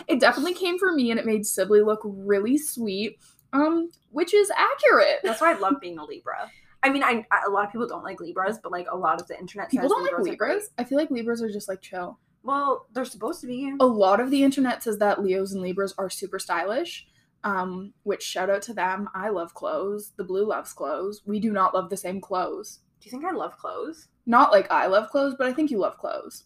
[0.09, 3.19] it definitely came for me, and it made Sibley look really sweet,
[3.53, 5.21] um, which is accurate.
[5.23, 6.51] That's why I love being a Libra.
[6.83, 9.21] I mean, I, I a lot of people don't like Libras, but like a lot
[9.21, 10.49] of the internet People says don't like Libras great.
[10.51, 10.71] Libras.
[10.79, 12.19] I feel like Libras are just like chill.
[12.43, 13.75] Well, they're supposed to be.
[13.81, 17.07] A lot of the internet says that Leos and Libras are super stylish.
[17.45, 19.09] Um, which shout out to them.
[19.15, 20.13] I love clothes.
[20.17, 21.23] The blue loves clothes.
[21.27, 22.81] We do not love the same clothes.
[23.01, 24.09] Do you think I love clothes?
[24.25, 26.45] Not like I love clothes, but I think you love clothes.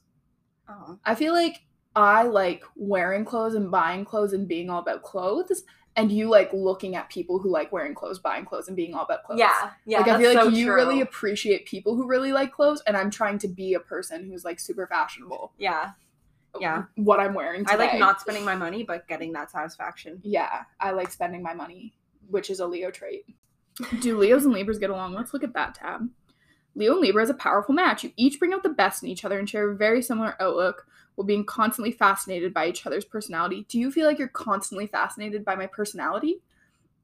[0.69, 0.99] Oh.
[1.05, 1.63] I feel like
[1.95, 5.63] I like wearing clothes and buying clothes and being all about clothes,
[5.97, 9.05] and you like looking at people who like wearing clothes, buying clothes, and being all
[9.05, 9.41] about clothes.
[9.41, 9.99] Yeah, yeah.
[9.99, 10.75] like I feel like so you true.
[10.75, 14.45] really appreciate people who really like clothes, and I'm trying to be a person who's
[14.45, 15.53] like super fashionable.
[15.59, 15.91] Yeah,
[16.61, 16.85] Yeah.
[16.97, 20.21] What I'm wearing I like not spending my money, but getting that satisfaction.
[20.23, 21.95] Yeah, I like spending my money,
[22.29, 23.25] which is a Leo trait.
[24.01, 25.15] Do Leos and Libras get along?
[25.15, 26.09] Let's look at that tab.
[26.75, 28.05] Leo and Libra is a powerful match.
[28.05, 30.87] You each bring out the best in each other and share a very similar outlook
[31.15, 33.67] while being constantly fascinated by each other's personality.
[33.69, 36.41] Do you feel like you're constantly fascinated by my personality?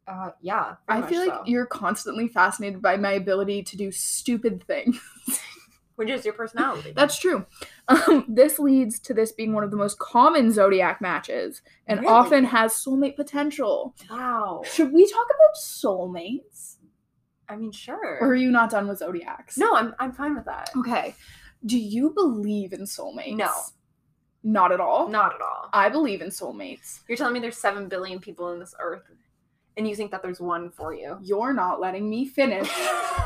[0.06, 0.76] Uh, yeah.
[0.86, 5.00] I feel much like you're constantly fascinated by my ability to do stupid things.
[5.96, 6.92] which is your personality.
[6.96, 7.46] That's true.
[7.88, 12.12] Um, this leads to this being one of the most common zodiac matches and Really?
[12.12, 13.94] often has soulmate potential.
[14.10, 14.62] wow.
[14.64, 16.76] Should we talk about soulmates?
[17.48, 18.18] I mean, sure.
[18.20, 19.56] Or are you not done with zodiacs?
[19.58, 20.70] no, I'm I'm fine with that.
[20.76, 21.14] Okay.
[21.66, 23.36] Do you believe in soulmates?
[23.36, 23.50] No.
[24.42, 25.08] Not at all.
[25.08, 25.68] Not at all.
[25.72, 27.00] I believe in soulmates.
[27.08, 29.04] You're telling me there's seven billion people in this earth,
[29.76, 31.18] and you think that there's one for you?
[31.22, 32.70] You're not letting me finish.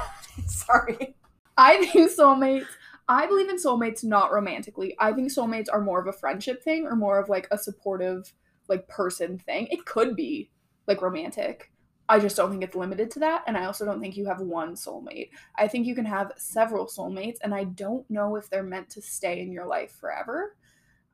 [0.47, 1.17] Sorry.
[1.59, 2.67] I think soulmates.
[3.09, 4.95] I believe in soulmates not romantically.
[4.99, 8.33] I think soulmates are more of a friendship thing or more of like a supportive
[8.69, 9.67] like person thing.
[9.71, 10.51] It could be
[10.87, 11.73] like romantic.
[12.09, 13.45] I just don't think it's limited to that.
[13.47, 15.31] And I also don't think you have one soulmate.
[15.57, 19.03] I think you can have several soulmates, and I don't know if they're meant to
[19.03, 20.57] stay in your life forever.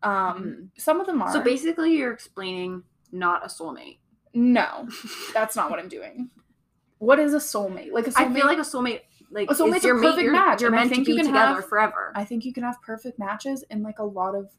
[0.02, 0.64] Um, mm-hmm.
[0.76, 1.32] Some of them are.
[1.32, 3.98] So basically, you're explaining not a soulmate.
[4.34, 4.88] No,
[5.32, 6.30] that's not what I'm doing.
[6.98, 7.92] What is a soulmate?
[7.92, 8.16] Like a soulmate?
[8.30, 10.60] I feel like a soulmate like oh, a soulmate's a perfect mate, match.
[10.60, 12.12] You're, you're meant to be together have, forever.
[12.14, 14.50] I think you can have perfect matches in like a lot of.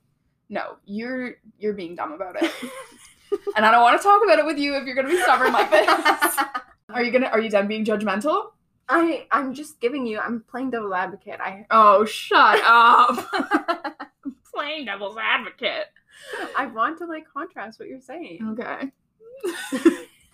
[0.49, 2.51] No, you're you're being dumb about it,
[3.55, 5.53] and I don't want to talk about it with you if you're gonna be stubborn
[5.53, 6.37] like this.
[6.89, 7.27] are you gonna?
[7.27, 8.51] Are you done being judgmental?
[8.87, 10.19] I I'm just giving you.
[10.19, 11.39] I'm playing devil's advocate.
[11.39, 13.27] I oh shut up.
[14.53, 15.87] playing devil's advocate.
[16.57, 18.39] I want to like contrast what you're saying.
[18.51, 18.91] Okay.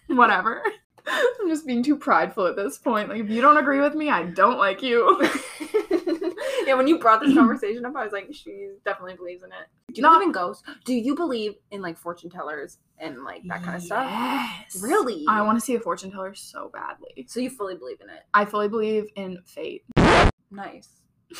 [0.07, 0.61] Whatever.
[1.07, 3.09] I'm just being too prideful at this point.
[3.09, 5.19] Like, if you don't agree with me, I don't like you.
[6.65, 9.67] yeah, when you brought this conversation up, I was like, she definitely believes in it.
[9.89, 10.63] Do you Not, believe in ghosts?
[10.85, 13.85] Do you believe in like fortune tellers and like that kind of yes.
[14.73, 14.83] stuff?
[14.83, 15.25] Really?
[15.27, 17.25] I want to see a fortune teller so badly.
[17.27, 18.23] So you fully believe in it?
[18.33, 19.83] I fully believe in fate.
[20.49, 20.89] Nice.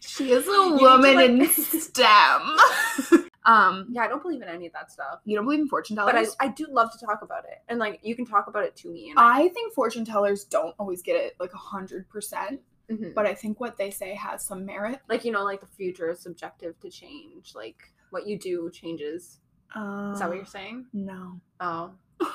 [0.00, 1.48] she is a woman like- in
[1.80, 3.22] STEM.
[3.46, 5.20] Um, yeah, I don't believe in any of that stuff.
[5.24, 7.62] You don't believe in fortune tellers, but I, I do love to talk about it,
[7.68, 9.10] and like you can talk about it to me.
[9.10, 13.10] And I, I think fortune tellers don't always get it like a hundred percent, mm-hmm.
[13.14, 14.98] but I think what they say has some merit.
[15.08, 17.52] Like you know, like the future is subjective to change.
[17.54, 17.76] Like
[18.10, 19.38] what you do changes.
[19.74, 20.86] Uh, is that what you're saying?
[20.92, 21.40] No.
[21.60, 21.92] Oh.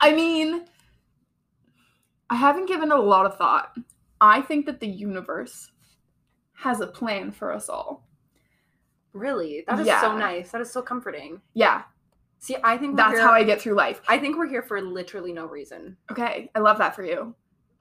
[0.00, 0.64] I mean,
[2.30, 3.76] I haven't given a lot of thought.
[4.20, 5.72] I think that the universe
[6.54, 8.05] has a plan for us all.
[9.16, 9.64] Really?
[9.66, 10.00] That is yeah.
[10.00, 10.50] so nice.
[10.50, 11.40] That is so comforting.
[11.54, 11.82] Yeah.
[12.38, 14.00] See, I think that's here, how I get through life.
[14.08, 15.96] I think we're here for literally no reason.
[16.10, 16.50] Okay.
[16.54, 17.34] I love that for you.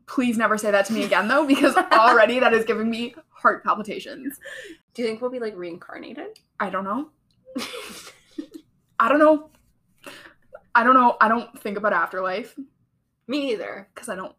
[0.08, 3.64] Please never say that to me again though, because already that is giving me heart
[3.64, 4.40] palpitations.
[4.94, 6.40] Do you think we'll be like reincarnated?
[6.60, 7.10] I don't know.
[9.00, 9.50] I don't know.
[10.74, 11.18] I don't know.
[11.20, 12.56] I don't think about afterlife.
[13.28, 13.88] Me either.
[13.94, 14.36] Because I don't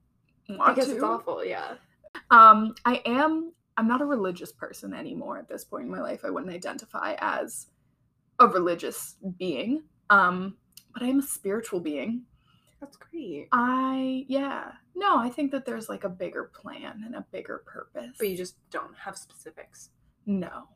[0.49, 0.95] want because to.
[0.95, 1.75] it's awful, yeah.
[2.31, 6.21] Um, I am I'm not a religious person anymore at this point in my life.
[6.25, 7.67] I wouldn't identify as
[8.39, 9.83] a religious being.
[10.11, 10.57] Um,
[10.93, 12.23] but I am a spiritual being.
[12.81, 13.49] That's great.
[13.53, 14.73] I yeah.
[14.95, 18.17] No, I think that there's like a bigger plan and a bigger purpose.
[18.19, 19.91] But you just don't have specifics.
[20.27, 20.69] No.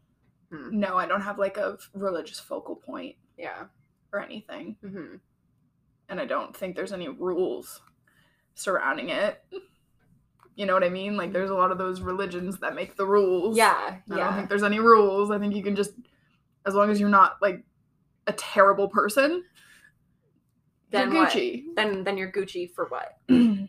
[0.51, 0.79] Hmm.
[0.79, 3.17] No, I don't have like a religious focal point.
[3.39, 3.65] Yeah.
[4.13, 4.77] Or anything.
[4.85, 5.17] Mm-hmm.
[6.09, 7.81] And I don't think there's any rules
[8.55, 9.43] surrounding it.
[10.61, 11.17] You know what I mean?
[11.17, 13.57] Like there's a lot of those religions that make the rules.
[13.57, 13.73] Yeah.
[13.73, 14.17] I yeah.
[14.17, 15.31] don't think there's any rules.
[15.31, 15.93] I think you can just
[16.67, 17.65] as long as you're not like
[18.27, 19.43] a terrible person,
[20.91, 21.65] then you're Gucci.
[21.65, 21.77] What?
[21.77, 23.17] Then then you're Gucci for what?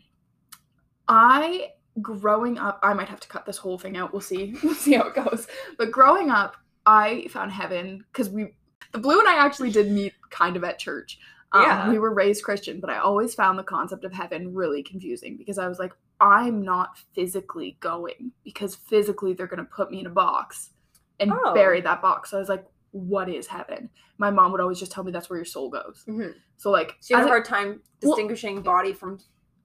[1.08, 1.70] I
[2.02, 4.12] growing up, I might have to cut this whole thing out.
[4.12, 4.54] We'll see.
[4.62, 5.46] We'll see how it goes.
[5.78, 8.48] But growing up, I found heaven because we
[8.92, 11.18] the blue and I actually did meet kind of at church.
[11.52, 11.88] Um, yeah.
[11.88, 15.56] We were raised Christian, but I always found the concept of heaven really confusing because
[15.56, 20.06] I was like, I'm not physically going because physically they're going to put me in
[20.06, 20.70] a box
[21.18, 21.52] and oh.
[21.52, 22.30] bury that box.
[22.30, 23.90] So I was like, what is heaven?
[24.18, 26.04] My mom would always just tell me that's where your soul goes.
[26.08, 26.30] Mm-hmm.
[26.58, 29.18] So like, so you have a hard time distinguishing well, body from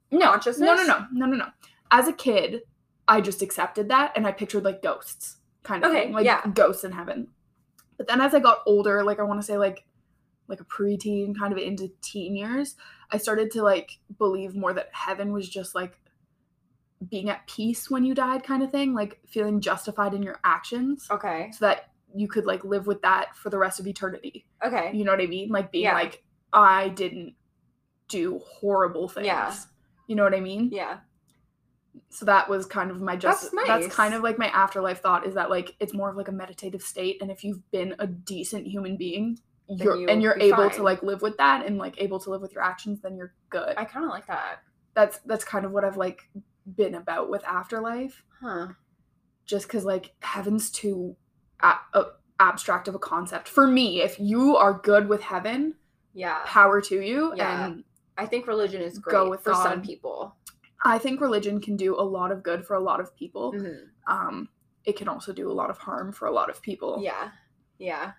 [0.10, 0.66] no, consciousness.
[0.66, 1.46] No, no, no, no, no, no.
[1.92, 2.62] As a kid,
[3.08, 6.42] I just accepted that and I pictured like ghosts kind of okay, thing, like yeah.
[6.54, 7.28] ghosts in heaven.
[7.98, 9.86] But then as I got older, like I want to say like
[10.48, 12.76] like a preteen, kind of into teen years,
[13.12, 16.00] I started to like believe more that heaven was just like
[17.10, 21.08] being at peace when you died kind of thing like feeling justified in your actions.
[21.12, 21.50] Okay.
[21.52, 24.46] So that you could like live with that for the rest of eternity.
[24.66, 24.92] Okay.
[24.94, 25.50] You know what i mean?
[25.50, 25.94] Like being yeah.
[25.94, 27.36] like i didn't
[28.08, 29.28] do horrible things.
[29.28, 29.54] Yeah.
[30.08, 30.70] You know what i mean?
[30.72, 31.00] Yeah.
[32.10, 33.68] So that was kind of my just that's, nice.
[33.68, 36.32] that's kind of like my afterlife thought is that like it's more of like a
[36.32, 37.18] meditative state.
[37.22, 40.72] And if you've been a decent human being you're you and you're able fine.
[40.72, 43.34] to like live with that and like able to live with your actions then you're
[43.50, 43.74] good.
[43.78, 44.64] I kind of like that.
[44.96, 46.28] That's that's kind of what i've like
[46.76, 48.24] been about with afterlife.
[48.42, 48.70] Huh.
[49.46, 51.16] Just because, like, heaven's too
[51.62, 53.48] a- a- abstract of a concept.
[53.48, 55.76] For me, if you are good with heaven,
[56.14, 57.34] yeah, power to you.
[57.36, 57.66] Yeah.
[57.66, 57.84] And
[58.18, 59.64] I think religion is great go with for God.
[59.64, 60.36] some people.
[60.84, 63.54] I think religion can do a lot of good for a lot of people.
[63.54, 64.14] Mm-hmm.
[64.14, 64.50] Um,
[64.86, 67.00] it can also do a lot of harm for a lot of people.
[67.02, 67.32] Yeah.
[67.78, 68.12] Yeah.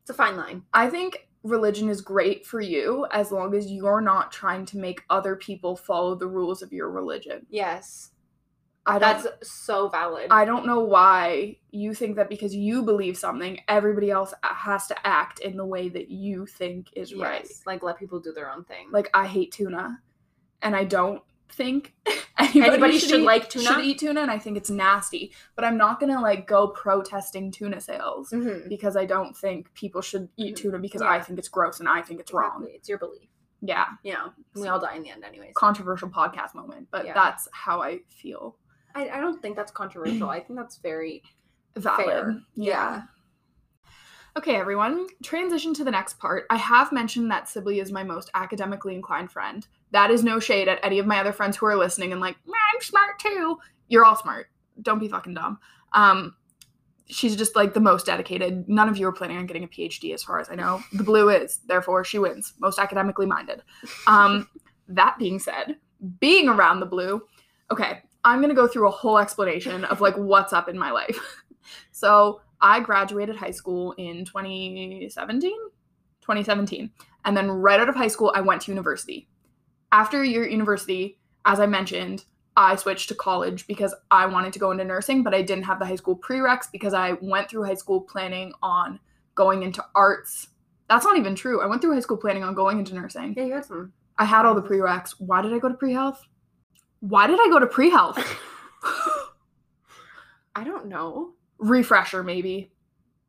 [0.00, 0.64] It's a fine line.
[0.72, 5.02] I think religion is great for you as long as you're not trying to make
[5.10, 7.46] other people follow the rules of your religion.
[7.50, 8.10] Yes.
[8.84, 10.26] I That's so valid.
[10.30, 15.06] I don't know why you think that because you believe something, everybody else has to
[15.06, 17.20] act in the way that you think is yes.
[17.20, 17.48] right.
[17.64, 18.88] Like let people do their own thing.
[18.90, 20.00] Like I hate tuna
[20.62, 21.94] and I don't think
[22.38, 23.66] anybody, anybody should, should eat, like tuna.
[23.66, 25.32] Should eat tuna, and I think it's nasty.
[25.54, 28.68] But I'm not gonna like go protesting tuna sales mm-hmm.
[28.68, 30.62] because I don't think people should eat mm-hmm.
[30.62, 31.10] tuna because yeah.
[31.10, 32.64] I think it's gross and I think it's exactly.
[32.64, 32.66] wrong.
[32.70, 33.28] It's your belief.
[33.62, 33.86] Yeah.
[34.02, 35.52] You know, we all die in the end, anyways.
[35.54, 37.14] Controversial podcast moment, but yeah.
[37.14, 38.56] that's how I feel.
[38.94, 40.28] I, I don't think that's controversial.
[40.28, 41.22] I think that's very
[41.76, 42.06] valid.
[42.06, 42.40] Fair.
[42.54, 42.66] Yeah.
[42.66, 43.02] yeah.
[44.36, 46.46] Okay, everyone, transition to the next part.
[46.48, 49.66] I have mentioned that Sibley is my most academically inclined friend.
[49.92, 52.36] That is no shade at any of my other friends who are listening and like,
[52.46, 53.58] I'm smart too.
[53.88, 54.48] You're all smart.
[54.80, 55.58] Don't be fucking dumb.
[55.92, 56.34] Um,
[57.06, 58.68] she's just like the most dedicated.
[58.68, 60.80] None of you are planning on getting a PhD, as far as I know.
[60.92, 62.54] The blue is, therefore, she wins.
[62.58, 63.62] Most academically minded.
[64.06, 64.48] Um,
[64.88, 65.76] that being said,
[66.20, 67.22] being around the blue,
[67.70, 71.18] okay, I'm gonna go through a whole explanation of like what's up in my life.
[71.92, 75.50] so I graduated high school in 2017,
[76.20, 76.90] 2017,
[77.24, 79.28] and then right out of high school, I went to university.
[79.92, 82.24] After your university, as I mentioned,
[82.56, 85.78] I switched to college because I wanted to go into nursing, but I didn't have
[85.78, 89.00] the high school prereqs because I went through high school planning on
[89.34, 90.48] going into arts.
[90.88, 91.60] That's not even true.
[91.60, 93.34] I went through high school planning on going into nursing.
[93.36, 93.92] Yeah, you had some.
[94.18, 95.14] I had all the prereqs.
[95.18, 96.22] Why did I go to pre health?
[97.00, 98.18] Why did I go to pre health?
[100.54, 101.34] I don't know.
[101.58, 102.70] Refresher, maybe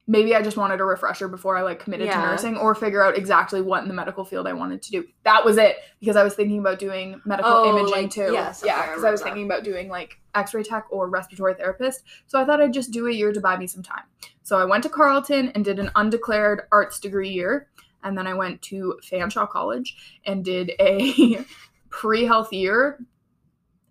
[0.05, 2.21] maybe I just wanted a refresher before I like committed yeah.
[2.21, 5.05] to nursing or figure out exactly what in the medical field I wanted to do.
[5.23, 8.33] That was it because I was thinking about doing medical oh, imaging like, too.
[8.33, 9.25] Yes, yeah, because I, I was that.
[9.27, 12.03] thinking about doing like x-ray tech or respiratory therapist.
[12.27, 14.03] So I thought I'd just do a year to buy me some time.
[14.41, 17.67] So I went to Carleton and did an undeclared arts degree year
[18.03, 21.45] and then I went to Fanshawe College and did a
[21.89, 22.99] pre-health year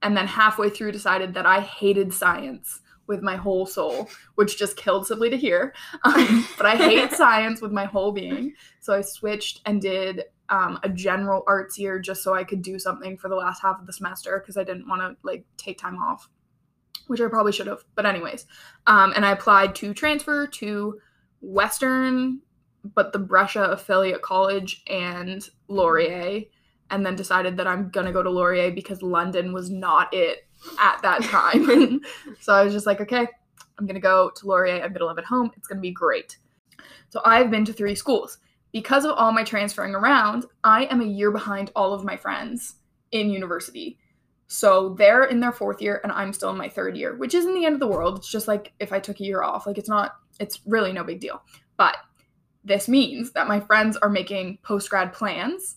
[0.02, 4.76] and then halfway through decided that I hated science with my whole soul, which just
[4.76, 5.74] killed Sibley to hear.
[6.04, 8.54] Um, but I hate science with my whole being.
[8.80, 12.78] So I switched and did um, a general arts year just so I could do
[12.78, 15.78] something for the last half of the semester because I didn't want to like take
[15.78, 16.28] time off,
[17.06, 17.84] which I probably should have.
[17.94, 18.46] But anyways,
[18.86, 21.00] um, and I applied to transfer to
[21.40, 22.40] Western,
[22.94, 26.42] but the Brescia affiliate college and Laurier,
[26.90, 30.46] and then decided that I'm gonna go to Laurier because London was not it
[30.78, 32.00] at that time.
[32.40, 33.26] so I was just like, okay,
[33.78, 34.82] I'm gonna go to Laurier.
[34.82, 35.50] I'm gonna live at home.
[35.56, 36.38] It's gonna be great.
[37.08, 38.38] So I've been to three schools.
[38.72, 42.76] Because of all my transferring around, I am a year behind all of my friends
[43.10, 43.98] in university.
[44.46, 47.54] So they're in their fourth year and I'm still in my third year, which isn't
[47.54, 48.18] the end of the world.
[48.18, 51.04] It's just like if I took a year off, like it's not, it's really no
[51.04, 51.42] big deal.
[51.76, 51.96] But
[52.64, 55.76] this means that my friends are making post grad plans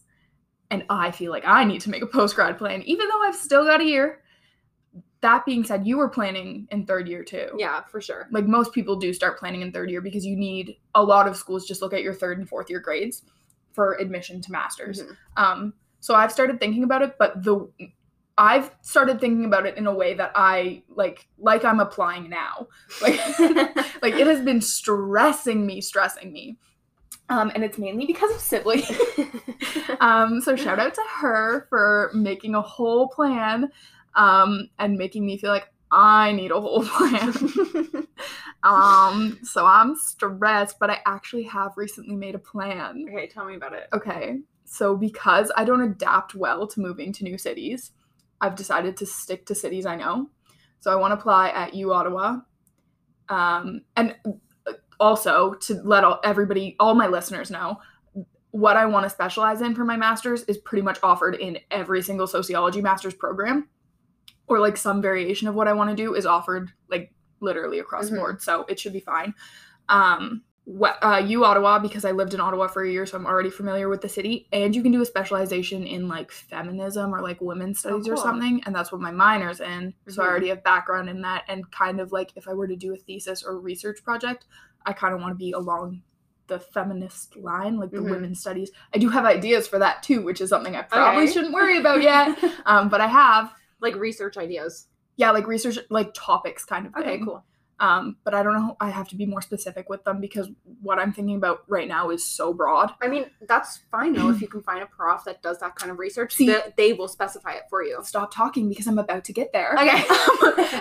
[0.71, 3.35] and I feel like I need to make a post grad plan, even though I've
[3.35, 4.21] still got a year
[5.25, 7.49] that being said, you were planning in third year too.
[7.57, 8.27] Yeah, for sure.
[8.29, 11.35] Like most people do start planning in third year because you need a lot of
[11.35, 13.23] schools just look at your third and fourth year grades
[13.73, 15.01] for admission to masters.
[15.01, 15.43] Mm-hmm.
[15.43, 17.67] Um, so I've started thinking about it, but the
[18.37, 22.67] I've started thinking about it in a way that I like like I'm applying now.
[23.01, 23.19] Like
[24.03, 26.57] like it has been stressing me, stressing me.
[27.29, 28.83] Um, and it's mainly because of Sibley.
[29.99, 33.71] um, so shout out to her for making a whole plan
[34.15, 37.33] um, and making me feel like I need a whole plan.
[38.63, 43.05] um, so I'm stressed, but I actually have recently made a plan.
[43.09, 43.87] Okay, tell me about it.
[43.93, 44.39] Okay.
[44.65, 47.91] So because I don't adapt well to moving to new cities,
[48.41, 50.29] I've decided to stick to cities I know.
[50.79, 52.39] So I want to apply at U Ottawa.
[53.29, 54.15] Um, and
[54.99, 57.79] also to let all, everybody, all my listeners know,
[58.51, 62.01] what I want to specialize in for my master's is pretty much offered in every
[62.01, 63.67] single sociology master's program
[64.47, 68.05] or like some variation of what I want to do is offered like literally across
[68.05, 68.15] mm-hmm.
[68.15, 68.41] the board.
[68.41, 69.33] So it should be fine.
[69.89, 73.27] Um, what, uh, U Ottawa because I lived in Ottawa for a year, so I'm
[73.27, 74.47] already familiar with the city.
[74.51, 78.09] And you can do a specialization in like feminism or like women's oh, studies oh,
[78.09, 78.19] cool.
[78.19, 79.67] or something, and that's what my minor's in.
[79.67, 80.11] Mm-hmm.
[80.11, 80.31] So I mm-hmm.
[80.31, 82.97] already have background in that, and kind of like if I were to do a
[82.97, 84.45] thesis or research project,
[84.85, 86.01] I kind of want to be along
[86.47, 88.11] the feminist line, like the mm-hmm.
[88.11, 88.71] women's studies.
[88.93, 91.33] I do have ideas for that too, which is something I probably okay.
[91.33, 94.87] shouldn't worry about yet, um, but I have like research ideas.
[95.17, 97.03] Yeah, like research like topics kind of thing.
[97.03, 97.43] Okay, cool.
[97.79, 98.77] Um, but I don't know.
[98.79, 100.49] I have to be more specific with them because
[100.81, 102.93] what I'm thinking about right now is so broad.
[103.01, 105.91] I mean, that's fine though if you can find a prof that does that kind
[105.91, 106.35] of research.
[106.35, 107.99] See, they, they will specify it for you.
[108.03, 109.75] Stop talking because I'm about to get there.
[109.77, 110.03] Okay.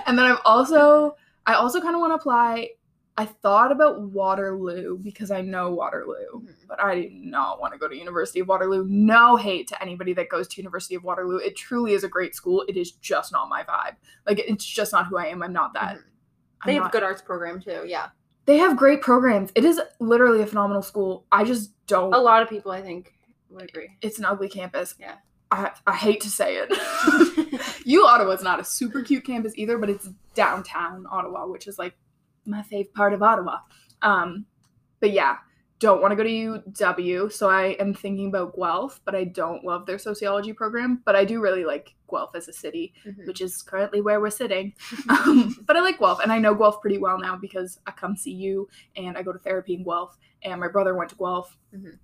[0.07, 2.71] and then I've also I also kind of want to apply
[3.17, 6.51] I thought about Waterloo because I know Waterloo, mm-hmm.
[6.69, 8.85] but I do not want to go to University of Waterloo.
[8.89, 11.37] No hate to anybody that goes to University of Waterloo.
[11.37, 12.65] It truly is a great school.
[12.69, 13.95] It is just not my vibe.
[14.27, 15.43] Like it's just not who I am.
[15.43, 15.97] I'm not that.
[15.97, 16.09] Mm-hmm.
[16.63, 17.85] I'm they have not, good arts program too.
[17.87, 18.09] Yeah.
[18.47, 19.53] They have great programs.
[19.55, 21.25] It is literally a phenomenal school.
[21.31, 22.13] I just don't.
[22.13, 23.15] A lot of people, I think,
[23.49, 23.91] would agree.
[24.03, 24.95] It's an ugly campus.
[24.99, 25.17] Yeah.
[25.51, 27.61] I, I hate to say it.
[27.85, 31.79] U Ottawa is not a super cute campus either, but it's downtown Ottawa, which is
[31.79, 31.95] like
[32.47, 33.59] my fave part of Ottawa.
[34.03, 34.47] Um,
[35.01, 35.37] but yeah,
[35.81, 39.65] don't want to go to UW, so I am thinking about Guelph, but I don't
[39.65, 41.03] love their sociology program.
[41.05, 43.27] But I do really like Guelph as a city, mm-hmm.
[43.27, 44.73] which is currently where we're sitting.
[45.09, 48.17] um, but I like Guelph, and I know Guelph pretty well now because I come
[48.17, 51.57] see you, and I go to therapy in Guelph, and my brother went to Guelph.
[51.75, 51.97] Mm-hmm.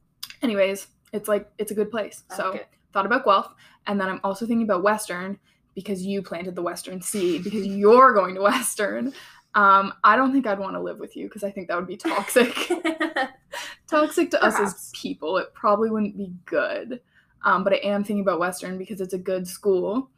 [0.42, 2.24] Anyways, it's like it's a good place.
[2.30, 3.54] I so like thought about Guelph,
[3.86, 5.38] and then I'm also thinking about Western
[5.74, 9.12] because you planted the Western seed because you're going to Western.
[9.54, 11.86] Um, I don't think I'd want to live with you because I think that would
[11.86, 12.54] be toxic.
[13.88, 14.60] toxic to Perhaps.
[14.60, 15.38] us as people.
[15.38, 17.00] It probably wouldn't be good.
[17.44, 20.10] Um, but I am thinking about Western because it's a good school.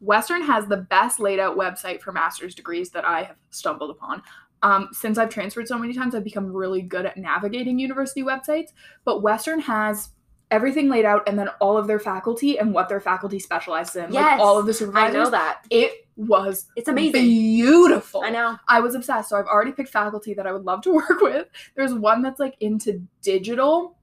[0.00, 4.22] Western has the best laid out website for master's degrees that I have stumbled upon.
[4.62, 8.68] Um, since I've transferred so many times, I've become really good at navigating university websites.
[9.04, 10.10] But Western has
[10.50, 14.12] everything laid out and then all of their faculty and what their faculty specializes in.
[14.12, 15.14] Yes, like all of the supervisors.
[15.14, 15.64] I know that.
[15.70, 17.22] It was it's amazing.
[17.22, 18.22] Beautiful.
[18.22, 18.56] I know.
[18.66, 19.28] I was obsessed.
[19.28, 21.46] So I've already picked faculty that I would love to work with.
[21.76, 23.96] There's one that's like into digital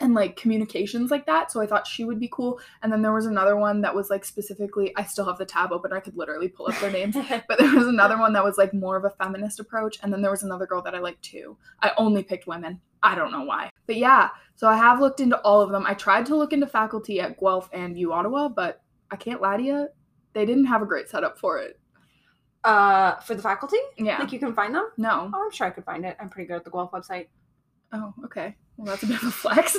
[0.00, 1.52] and like communications like that.
[1.52, 2.58] So I thought she would be cool.
[2.82, 5.70] And then there was another one that was like specifically, I still have the tab
[5.70, 5.92] open.
[5.92, 7.14] I could literally pull up their names.
[7.48, 9.98] but there was another one that was like more of a feminist approach.
[10.02, 11.56] And then there was another girl that I liked too.
[11.80, 12.80] I only picked women.
[13.04, 13.70] I don't know why.
[13.86, 15.84] But yeah, so I have looked into all of them.
[15.86, 19.58] I tried to look into faculty at Guelph and U Ottawa, but I can't lie
[19.58, 19.88] to you,
[20.34, 21.78] they didn't have a great setup for it.
[22.64, 23.76] Uh, for the faculty?
[23.98, 24.18] Yeah.
[24.18, 24.88] Like you can find them?
[24.96, 25.30] No.
[25.32, 26.16] Oh, I'm sure I could find it.
[26.18, 27.26] I'm pretty good at the Guelph website.
[27.92, 28.56] Oh, okay.
[28.76, 29.78] Well, that's a bit of a flex.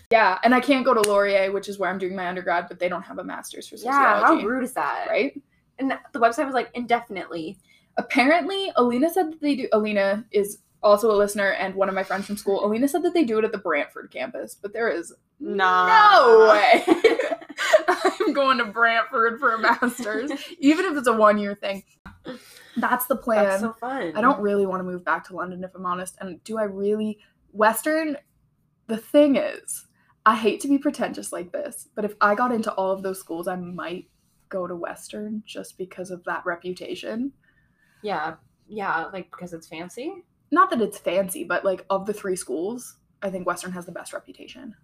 [0.10, 2.78] yeah, and I can't go to Laurier, which is where I'm doing my undergrad, but
[2.78, 4.34] they don't have a master's for sociology.
[4.34, 5.06] Yeah, how rude is that?
[5.08, 5.40] Right?
[5.78, 7.58] And the website was like indefinitely.
[7.96, 9.68] Apparently, Alina said that they do.
[9.72, 12.64] Alina is also a listener and one of my friends from school.
[12.64, 15.86] Alina said that they do it at the Brantford campus, but there is nah.
[15.88, 16.84] no way.
[17.88, 21.84] I'm going to Brantford for a master's, even if it's a one year thing.
[22.76, 23.44] That's the plan.
[23.44, 24.12] That's so fun.
[24.16, 26.16] I don't really want to move back to London if I'm honest.
[26.20, 27.18] And do I really?
[27.52, 28.16] Western,
[28.86, 29.86] the thing is,
[30.26, 33.18] I hate to be pretentious like this, but if I got into all of those
[33.18, 34.08] schools, I might
[34.48, 37.32] go to Western just because of that reputation.
[38.02, 38.34] Yeah.
[38.68, 39.06] Yeah.
[39.12, 40.24] Like because it's fancy?
[40.50, 43.92] Not that it's fancy, but like of the three schools, I think Western has the
[43.92, 44.74] best reputation.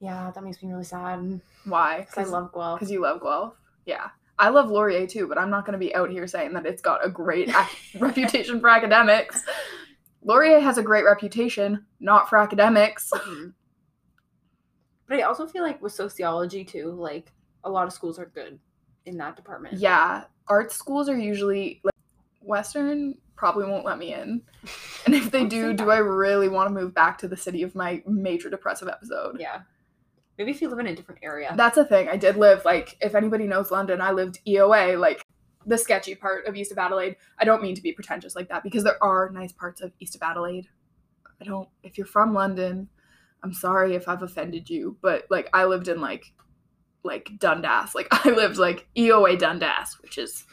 [0.00, 1.40] Yeah, that makes me really sad.
[1.64, 2.00] Why?
[2.00, 2.78] Because I love Guelph.
[2.78, 3.54] Because you love Guelph?
[3.84, 4.08] Yeah.
[4.38, 6.80] I love Laurier too, but I'm not going to be out here saying that it's
[6.82, 9.42] got a great ac- reputation for academics.
[10.22, 13.10] Laurier has a great reputation, not for academics.
[13.28, 13.48] Mm-hmm.
[15.08, 17.32] But I also feel like with sociology too, like
[17.64, 18.58] a lot of schools are good
[19.06, 19.78] in that department.
[19.78, 21.94] Yeah, art schools are usually like
[22.42, 24.42] Western probably won't let me in.
[25.06, 27.74] And if they do, do I really want to move back to the city of
[27.74, 29.40] my major depressive episode?
[29.40, 29.60] Yeah.
[30.38, 31.52] Maybe if you live in a different area.
[31.56, 32.08] That's a thing.
[32.08, 35.26] I did live like if anybody knows London, I lived EOA, like
[35.66, 37.16] the sketchy part of East of Adelaide.
[37.38, 40.14] I don't mean to be pretentious like that because there are nice parts of East
[40.14, 40.68] of Adelaide.
[41.40, 42.88] I don't if you're from London,
[43.42, 46.32] I'm sorry if I've offended you, but like I lived in like
[47.02, 47.96] like Dundas.
[47.96, 50.46] Like I lived like EOA Dundas, which is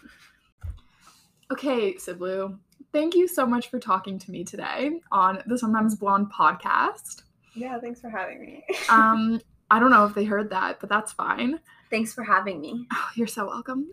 [1.51, 2.57] Okay, Siblu.
[2.91, 7.21] Thank you so much for talking to me today on the Sometimes Blonde podcast.
[7.53, 8.63] Yeah, thanks for having me.
[8.89, 11.59] um I don't know if they heard that, but that's fine.
[11.89, 12.87] Thanks for having me.
[12.93, 13.89] Oh, you're so welcome.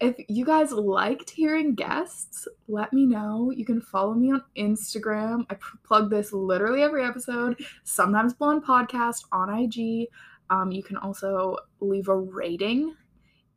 [0.00, 3.50] If you guys liked hearing guests, let me know.
[3.50, 5.44] You can follow me on Instagram.
[5.50, 7.62] I plug this literally every episode.
[7.84, 10.08] Sometimes Blonde Podcast on IG.
[10.48, 12.94] Um, you can also leave a rating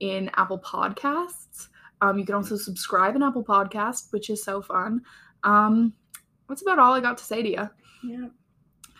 [0.02, 1.70] in Apple Podcasts.
[2.02, 5.02] Um, you can also subscribe in Apple Podcast, which is so fun.
[5.44, 5.94] Um,
[6.50, 7.70] that's about all I got to say to you.
[8.04, 8.28] Yeah.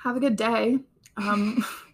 [0.02, 0.80] Have a good day.
[1.18, 1.66] Um,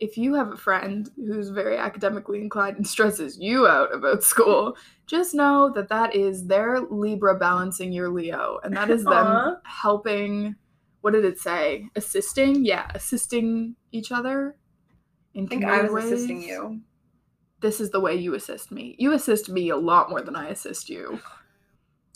[0.00, 4.76] if you have a friend who's very academically inclined and stresses you out about school,
[5.06, 9.60] just know that that is their Libra balancing your Leo, and that is them Aww.
[9.64, 10.56] helping.
[11.02, 11.88] What did it say?
[11.96, 12.64] Assisting?
[12.64, 14.56] Yeah, assisting each other.
[15.34, 16.12] In I think I was ways.
[16.12, 16.80] assisting you.
[17.60, 18.94] This is the way you assist me.
[18.98, 21.20] You assist me a lot more than I assist you.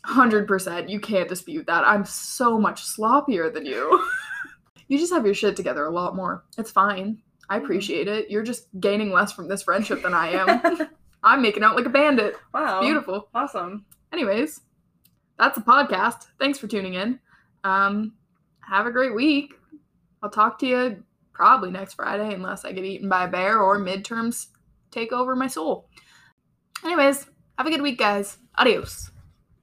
[0.06, 0.88] 100%.
[0.88, 1.86] You can't dispute that.
[1.86, 4.06] I'm so much sloppier than you.
[4.88, 6.44] you just have your shit together a lot more.
[6.56, 7.22] It's fine.
[7.48, 7.64] I mm-hmm.
[7.64, 8.30] appreciate it.
[8.30, 10.88] You're just gaining less from this friendship than I am.
[11.22, 12.36] I'm making out like a bandit.
[12.54, 12.78] Wow.
[12.78, 13.28] It's beautiful.
[13.34, 13.84] Awesome.
[14.12, 14.60] Anyways,
[15.38, 16.26] that's the podcast.
[16.38, 17.18] Thanks for tuning in.
[17.64, 18.14] Um,
[18.60, 19.54] have a great week.
[20.22, 23.78] I'll talk to you probably next Friday unless I get eaten by a bear or
[23.78, 24.48] midterms
[24.90, 25.88] take over my soul.
[26.84, 27.26] Anyways,
[27.56, 28.38] have a good week, guys.
[28.56, 29.10] Adios.